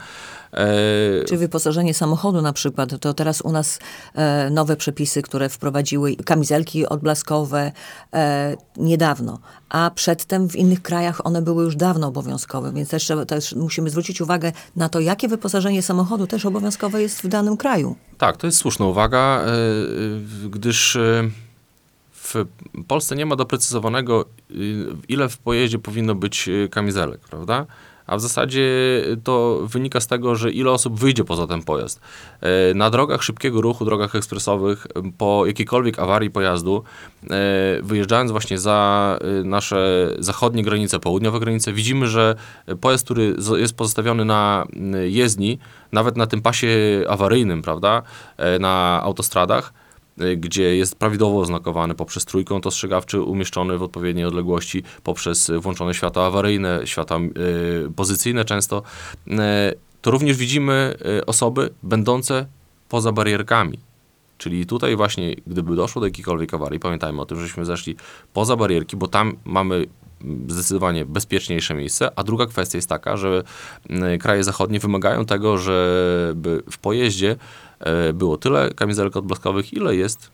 E, 0.53 1.25
Czy 1.25 1.37
wyposażenie 1.37 1.95
samochodu 1.95 2.43
na 2.43 2.53
przykład, 2.53 3.01
to 3.01 3.15
teraz 3.15 3.41
u 3.41 3.53
nas 3.53 3.79
e, 4.15 4.51
nowe 4.51 4.77
przepisy, 4.77 5.23
które 5.23 5.49
wprowadziły 5.49 6.17
kamizelki 6.17 6.87
odblaskowe 6.87 7.73
e, 8.15 8.57
niedawno, 8.77 9.39
a 9.69 9.91
przedtem 9.95 10.49
w 10.49 10.57
innych 10.57 10.83
krajach 10.83 11.27
one 11.27 11.43
były 11.43 11.65
już 11.65 11.77
dawno 11.77 12.07
obowiązkowe, 12.07 12.73
więc 12.73 12.89
też, 12.89 13.13
też 13.29 13.55
musimy 13.55 13.91
zwrócić 13.91 14.21
uwagę 14.21 14.53
na 14.77 14.89
to, 14.89 15.01
jakie 15.01 15.29
wyposażenie 15.29 15.83
samochodu 15.83 16.27
też 16.27 16.47
obowiązkowe 16.47 17.03
jest 17.03 17.23
w 17.23 17.29
danym 17.29 17.57
kraju. 17.57 17.97
Tak, 18.19 18.37
to 18.37 18.47
jest 18.47 18.59
słuszna 18.59 18.87
uwaga, 18.87 19.45
gdyż 20.51 20.99
w 22.13 22.45
Polsce 22.89 23.17
nie 23.17 23.27
ma 23.27 23.37
doprecyzowanego, 23.37 24.25
ile 25.09 25.29
w 25.29 25.39
pojeździe 25.39 25.79
powinno 25.79 26.15
być 26.15 26.49
kamizelek, 26.71 27.21
prawda? 27.21 27.67
A 28.07 28.17
w 28.17 28.21
zasadzie 28.21 28.63
to 29.25 29.61
wynika 29.63 30.01
z 30.01 30.07
tego, 30.07 30.37
że 30.37 30.51
ile 30.51 30.71
osób 30.71 30.99
wyjdzie 30.99 31.25
poza 31.25 31.47
ten 31.47 31.63
pojazd. 31.63 32.01
E, 32.41 32.75
Na 32.75 32.91
drogach 32.91 33.23
szybkiego 33.23 33.61
ruchu, 33.61 33.85
drogach 33.85 34.15
ekspresowych, 34.15 34.87
po 35.19 35.47
jakiejkolwiek 35.47 35.99
awarii 35.99 36.31
pojazdu, 36.31 36.83
e, 37.25 37.29
wyjeżdżając 37.83 38.31
właśnie 38.31 38.59
za 38.59 39.19
e, 39.21 39.45
nasze 39.45 40.11
zachodnie 40.19 40.63
granice, 40.63 40.99
południowe 40.99 41.41
granice, 41.41 41.73
widzimy, 41.73 42.07
że 42.07 42.35
pojazd, 42.81 43.05
który 43.05 43.37
jest 43.57 43.77
pozostawiony 43.77 44.25
na 44.25 44.67
jezdni, 45.05 45.59
nawet 45.93 46.17
na 46.17 46.27
tym 46.27 46.43
pasie 46.43 46.69
awaryjnym, 47.09 47.63
prawda, 47.63 48.03
na 48.61 49.01
autostradach, 49.03 49.73
gdzie 50.37 50.77
jest 50.77 50.97
prawidłowo 50.97 51.41
oznakowany 51.41 51.95
poprzez 51.95 52.25
trójkąt 52.25 52.67
ostrzegawczy 52.67 53.21
umieszczony 53.21 53.79
w 53.79 53.83
odpowiedniej 53.83 54.25
odległości, 54.25 54.83
poprzez 55.03 55.51
włączone 55.61 55.95
światła 55.95 56.27
awaryjne, 56.27 56.81
światła 56.85 57.17
e, 57.17 57.21
pozycyjne 57.97 58.45
często, 58.45 58.83
e, 59.31 59.73
to 60.03 60.11
również 60.11 60.37
widzimy 60.37 60.95
osoby 61.27 61.71
będące 61.83 62.47
poza 62.89 63.13
barierkami. 63.13 63.79
Czyli 64.39 64.67
tutaj 64.67 64.97
właśnie, 64.97 65.35
gdyby 65.47 65.77
doszło 65.77 66.01
do 66.01 66.07
jakiejkolwiek 66.07 66.55
awarii, 66.55 66.81
pamiętajmy 66.81 67.21
o 67.21 67.27
tym, 67.27 67.41
żeśmy 67.41 67.65
zeszli 67.65 67.97
poza 68.33 68.57
barierki, 68.57 68.97
bo 68.97 69.09
tam 69.09 69.37
mamy 69.45 69.87
zdecydowanie 70.49 71.05
bezpieczniejsze 71.05 71.75
miejsce, 71.75 72.19
a 72.19 72.25
druga 72.25 72.47
kwestia 72.47 72.79
jest 72.79 72.89
taka, 72.89 73.17
że 73.17 73.43
mm, 73.91 74.19
kraje 74.19 74.45
zachodnie 74.45 74.81
wymagają 74.81 75.27
tego, 75.27 75.59
żeby 75.59 76.63
w 76.71 76.79
pojeździe 76.79 77.37
e, 77.81 78.13
było 78.13 78.37
tyle 78.37 78.75
kamizelek 78.75 79.17
odblaskowych, 79.17 79.73
ile 79.73 79.97
jest 79.97 80.31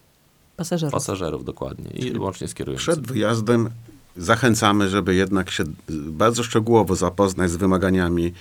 Pasażerów. 0.56 0.92
pasażerów 0.92 1.44
dokładnie 1.44 1.90
i 1.90 2.18
łącznie 2.18 2.48
z 2.48 2.54
kierującym. 2.54 2.94
Przed 2.94 3.06
wyjazdem 3.06 3.70
zachęcamy, 4.16 4.88
żeby 4.88 5.14
jednak 5.14 5.50
się 5.50 5.64
bardzo 5.90 6.42
szczegółowo 6.42 6.96
zapoznać 6.96 7.50
z 7.50 7.56
wymaganiami 7.56 8.32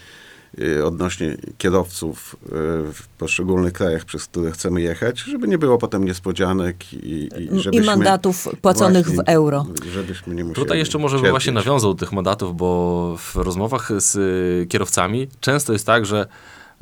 odnośnie 0.85 1.37
kierowców 1.57 2.35
y, 2.45 2.49
w 2.93 3.07
poszczególnych 3.17 3.73
krajach, 3.73 4.05
przez 4.05 4.25
które 4.25 4.51
chcemy 4.51 4.81
jechać, 4.81 5.19
żeby 5.19 5.47
nie 5.47 5.57
było 5.57 5.77
potem 5.77 6.05
niespodzianek 6.05 6.93
i, 6.93 6.97
i, 6.97 7.55
I 7.55 7.59
żebyśmy 7.59 7.85
mandatów 7.85 8.47
płaconych 8.61 9.07
w 9.07 9.15
właśnie- 9.15 9.33
euro. 9.33 9.65
Żebyśmy 9.91 10.35
nie 10.35 10.43
musieli 10.43 10.55
Tutaj 10.55 10.77
jeszcze 10.77 10.97
może 10.97 11.19
bym 11.19 11.29
właśnie 11.29 11.53
nawiązał 11.53 11.93
do 11.93 11.99
tych 11.99 12.11
mandatów, 12.11 12.57
bo 12.57 13.15
w 13.17 13.35
rozmowach 13.35 13.91
z 13.97 14.15
y, 14.15 14.67
kierowcami 14.67 15.27
często 15.39 15.73
jest 15.73 15.85
tak, 15.85 16.05
że 16.05 16.27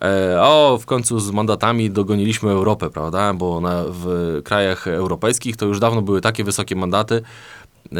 e, 0.01 0.41
o, 0.41 0.79
w 0.81 0.85
końcu 0.85 1.19
z 1.19 1.31
mandatami 1.31 1.91
dogoniliśmy 1.91 2.51
Europę, 2.51 2.89
prawda? 2.89 3.33
Bo 3.33 3.61
na, 3.61 3.83
w 3.89 4.41
krajach 4.43 4.87
europejskich 4.87 5.57
to 5.57 5.65
już 5.65 5.79
dawno 5.79 6.01
były 6.01 6.21
takie 6.21 6.43
wysokie 6.43 6.75
mandaty 6.75 7.15
e, 7.15 7.95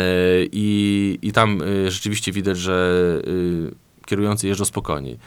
i, 0.52 1.20
i 1.22 1.32
tam 1.32 1.62
rzeczywiście 1.88 2.32
widać, 2.32 2.58
że 2.58 3.04
kierujący 4.06 4.48
jeżdżą 4.48 4.66
spokojniej. 4.66 5.20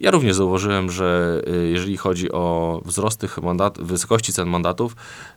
Ja 0.00 0.10
również 0.10 0.36
zauważyłem, 0.36 0.90
że 0.90 1.40
e, 1.46 1.56
jeżeli 1.56 1.96
chodzi 1.96 2.32
o 2.32 2.80
wzrost 2.84 3.20
tych 3.20 3.38
mandat, 3.38 3.80
wysokości 3.80 4.32
cen 4.32 4.48
mandatów, 4.48 4.96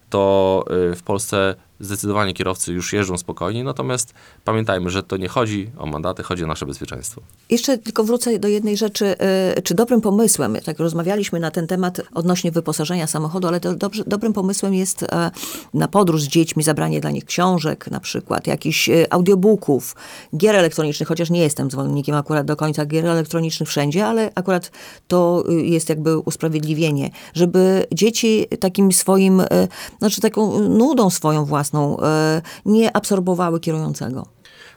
to 0.10 0.66
e, 0.92 0.96
w 0.96 1.04
Polsce 1.04 1.56
zdecydowanie 1.86 2.34
kierowcy 2.34 2.74
już 2.74 2.94
jeżdżą 2.94 3.18
spokojniej, 3.18 3.64
natomiast 3.64 4.14
pamiętajmy, 4.46 4.90
że 4.90 5.04
to 5.04 5.18
nie 5.18 5.28
chodzi 5.28 5.72
o 5.78 5.86
mandaty, 5.86 6.24
chodzi 6.24 6.44
o 6.44 6.48
nasze 6.48 6.66
bezpieczeństwo. 6.66 7.22
Jeszcze 7.50 7.78
tylko 7.78 8.04
wrócę 8.04 8.40
do 8.40 8.48
jednej 8.48 8.78
rzeczy. 8.78 9.16
y, 9.58 9.62
Czy 9.62 9.74
dobrym 9.74 10.02
pomysłem, 10.02 10.58
tak 10.66 10.80
rozmawialiśmy 10.80 11.40
na 11.40 11.52
ten 11.52 11.68
temat 11.68 12.02
odnośnie 12.14 12.52
wyposażenia 12.52 13.08
samochodu, 13.08 13.48
ale 13.48 13.60
to 13.60 13.74
dobrze, 13.76 14.04
dobrym 14.08 14.34
pomysłem 14.34 14.74
jest 14.74 15.04
e, 15.04 15.32
na 15.74 15.88
podróż 15.88 16.22
z 16.22 16.28
dziećmi 16.28 16.64
zabranie 16.64 17.02
dla 17.02 17.12
nich 17.12 17.26
książek 17.26 17.92
na 17.92 18.00
przykład, 18.00 18.48
jakichś 18.48 18.90
e, 18.90 19.14
audiobooków, 19.14 19.96
gier 20.38 20.56
elektronicznych, 20.56 21.08
chociaż 21.08 21.30
nie 21.30 21.42
jestem 21.42 21.72
zwolennikiem 21.72 22.16
akurat 22.16 22.46
do 22.46 22.56
końca 22.56 22.86
gier 22.86 23.06
elektronicznych 23.06 23.70
wszędzie, 23.70 24.06
ale 24.06 24.32
akurat 24.36 24.72
to 25.08 25.44
y, 25.50 25.54
jest 25.54 25.90
jakby 25.90 26.18
usprawiedliwienie, 26.18 27.10
żeby 27.34 27.86
dzieci 27.92 28.46
takim 28.60 28.92
swoim, 28.92 29.40
e, 29.42 29.46
znaczy 30.00 30.22
taką 30.22 30.60
nudą 30.60 31.10
swoją 31.10 31.46
własną 31.46 31.73
e, 31.74 32.42
nie 32.66 32.98
absorbowały 32.98 33.60
kierującego. 33.60 34.28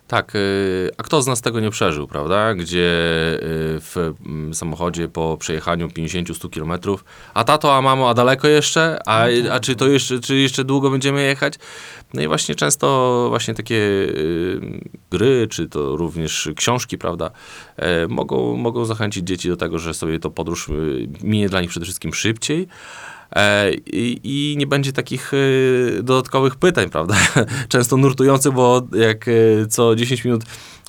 Tak, 0.06 0.34
y, 0.34 0.90
a 0.98 1.02
kto 1.02 1.22
z 1.22 1.26
nas 1.26 1.40
tego 1.40 1.60
nie 1.60 1.70
przeżył, 1.70 2.06
prawda? 2.06 2.54
Gdzie 2.54 2.80
y, 2.80 3.80
w 3.80 4.14
mm, 4.26 4.54
samochodzie 4.54 5.08
po 5.08 5.36
przejechaniu 5.40 5.88
50-100 5.88 6.50
kilometrów, 6.50 7.04
a 7.34 7.44
tato, 7.44 7.76
a 7.76 7.82
mamo, 7.82 8.10
a 8.10 8.14
daleko 8.14 8.48
jeszcze? 8.48 8.98
A, 9.06 9.26
a 9.52 9.60
czy 9.60 9.76
to 9.76 9.88
jeszcze, 9.88 10.20
czy 10.20 10.36
jeszcze 10.36 10.64
długo 10.64 10.90
będziemy 10.90 11.22
jechać? 11.22 11.54
No 12.14 12.22
i 12.22 12.26
właśnie 12.26 12.54
często 12.54 13.26
właśnie 13.28 13.54
takie 13.54 13.80
gry, 15.10 15.46
czy 15.50 15.68
to 15.68 15.96
również 15.96 16.50
książki, 16.56 16.98
prawda, 16.98 17.30
e, 17.76 18.08
mogą, 18.08 18.56
mogą 18.56 18.84
zachęcić 18.84 19.26
dzieci 19.26 19.48
do 19.48 19.56
tego, 19.56 19.78
że 19.78 19.94
sobie 19.94 20.18
to 20.18 20.30
podróż 20.30 20.70
minie 21.22 21.48
dla 21.48 21.60
nich 21.60 21.70
przede 21.70 21.84
wszystkim 21.84 22.14
szybciej, 22.14 22.68
E, 22.68 23.15
i, 23.86 24.20
I 24.24 24.56
nie 24.58 24.66
będzie 24.66 24.92
takich 24.92 25.32
e, 25.34 26.02
dodatkowych 26.02 26.56
pytań, 26.56 26.90
prawda? 26.90 27.14
Często 27.68 27.96
nurtujących, 27.96 28.52
bo 28.52 28.82
jak 28.92 29.28
e, 29.28 29.32
co 29.68 29.96
10 29.96 30.24
minut 30.24 30.44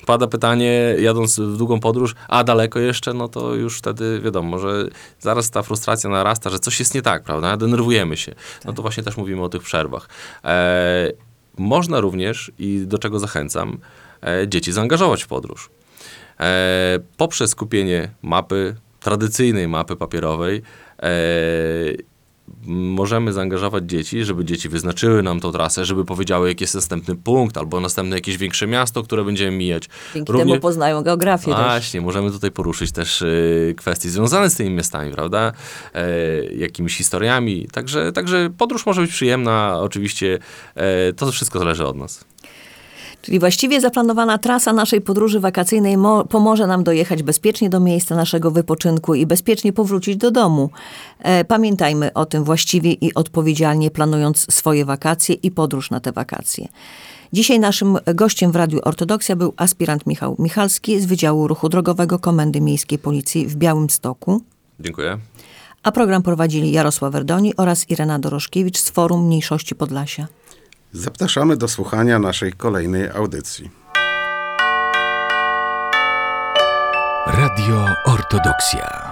pada 0.06 0.28
pytanie, 0.28 0.96
jadąc 1.00 1.40
w 1.40 1.58
długą 1.58 1.80
podróż, 1.80 2.16
a 2.28 2.44
daleko 2.44 2.80
jeszcze, 2.80 3.14
no 3.14 3.28
to 3.28 3.56
już 3.56 3.78
wtedy 3.78 4.22
wiadomo, 4.24 4.60
że 4.60 4.88
zaraz 5.20 5.52
ta 5.52 5.64
frustracja 5.64 6.10
narasta, 6.10 6.50
że 6.50 6.60
coś 6.60 6.80
jest 6.80 6.96
nie 6.96 7.02
tak, 7.02 7.24
prawda? 7.24 7.58
Denerwujemy 7.58 8.18
się. 8.18 8.36
No 8.66 8.74
to 8.74 8.82
właśnie 8.82 9.04
też 9.04 9.18
mówimy 9.18 9.44
o 9.44 9.50
tych 9.50 9.62
przerwach. 9.62 10.10
E, 10.44 11.12
można 11.58 12.00
również, 12.00 12.52
i 12.60 12.84
do 12.86 12.98
czego 12.98 13.20
zachęcam, 13.20 13.78
e, 14.24 14.48
dzieci 14.48 14.72
zaangażować 14.72 15.24
w 15.24 15.28
podróż. 15.28 15.70
E, 16.40 17.00
poprzez 17.18 17.56
kupienie 17.56 18.10
mapy, 18.22 18.76
tradycyjnej 19.00 19.68
mapy 19.68 19.96
papierowej, 19.96 20.62
e, 21.00 21.10
możemy 22.68 23.34
zaangażować 23.34 23.84
dzieci, 23.84 24.26
żeby 24.26 24.46
dzieci 24.46 24.70
wyznaczyły 24.70 25.24
nam 25.24 25.40
tą 25.40 25.52
trasę, 25.52 25.86
żeby 25.86 26.06
powiedziały, 26.06 26.48
jaki 26.50 26.64
jest 26.64 26.76
następny 26.76 27.16
punkt, 27.16 27.58
albo 27.58 27.80
następne 27.80 28.16
jakieś 28.16 28.38
większe 28.38 28.68
miasto, 28.68 29.04
które 29.04 29.24
będziemy 29.24 29.58
mijać. 29.58 29.90
Dzięki 30.14 30.32
Równie- 30.32 30.54
temu 30.54 30.62
poznają 30.62 31.04
geografię 31.04 31.52
też. 31.52 31.62
Właśnie, 31.64 32.02
możemy 32.02 32.32
tutaj 32.32 32.52
poruszyć 32.52 32.92
też 32.92 33.22
y, 33.22 33.74
kwestie 33.78 34.10
związane 34.10 34.50
z 34.50 34.56
tymi 34.56 34.70
miastami, 34.70 35.12
prawda? 35.12 35.52
E, 35.94 36.10
jakimiś 36.46 36.98
historiami. 36.98 37.68
Także, 37.72 38.12
także 38.12 38.50
podróż 38.58 38.86
może 38.86 39.02
być 39.02 39.12
przyjemna, 39.12 39.80
oczywiście 39.80 40.40
e, 40.76 41.14
to 41.14 41.32
wszystko 41.32 41.60
zależy 41.60 41.86
od 41.86 41.98
nas. 41.98 42.26
Czyli 43.28 43.40
właściwie 43.40 43.82
zaplanowana 43.82 44.38
trasa 44.38 44.74
naszej 44.74 45.02
podróży 45.02 45.40
wakacyjnej 45.40 45.98
mo- 45.98 46.26
pomoże 46.26 46.68
nam 46.68 46.84
dojechać 46.84 47.24
bezpiecznie 47.24 47.70
do 47.70 47.80
miejsca 47.80 48.16
naszego 48.16 48.52
wypoczynku 48.52 49.16
i 49.16 49.26
bezpiecznie 49.26 49.74
powrócić 49.74 50.18
do 50.18 50.32
domu. 50.32 50.70
E, 51.20 51.46
pamiętajmy 51.46 52.14
o 52.14 52.26
tym 52.26 52.44
właściwie 52.44 52.92
i 52.92 53.14
odpowiedzialnie 53.14 53.92
planując 53.92 54.54
swoje 54.54 54.86
wakacje 54.86 55.36
i 55.36 55.52
podróż 55.52 55.92
na 55.92 56.00
te 56.00 56.12
wakacje. 56.12 56.68
Dzisiaj 57.34 57.60
naszym 57.60 57.98
gościem 58.16 58.52
w 58.52 58.56
Radiu 58.56 58.80
Ortodoksja 58.84 59.36
był 59.36 59.54
aspirant 59.58 60.08
Michał 60.08 60.36
Michalski 60.40 61.02
z 61.02 61.06
Wydziału 61.06 61.48
Ruchu 61.48 61.70
Drogowego 61.70 62.20
Komendy 62.20 62.62
Miejskiej 62.62 63.00
Policji 63.00 63.48
w 63.48 63.56
Białymstoku. 63.56 64.42
Dziękuję. 64.80 65.18
A 65.84 65.92
program 65.92 66.24
prowadzili 66.24 66.72
Jarosław 66.72 67.14
Werdoni 67.14 67.56
oraz 67.56 67.90
Irena 67.90 68.20
Doroszkiewicz 68.20 68.78
z 68.78 68.90
Forum 68.90 69.26
Mniejszości 69.26 69.76
Podlasia. 69.76 70.28
Zapraszamy 70.92 71.58
do 71.58 71.68
słuchania 71.68 72.20
naszej 72.20 72.54
kolejnej 72.54 73.10
audycji. 73.10 73.70
Radio 77.28 77.86
Ortodoksja. 78.06 79.07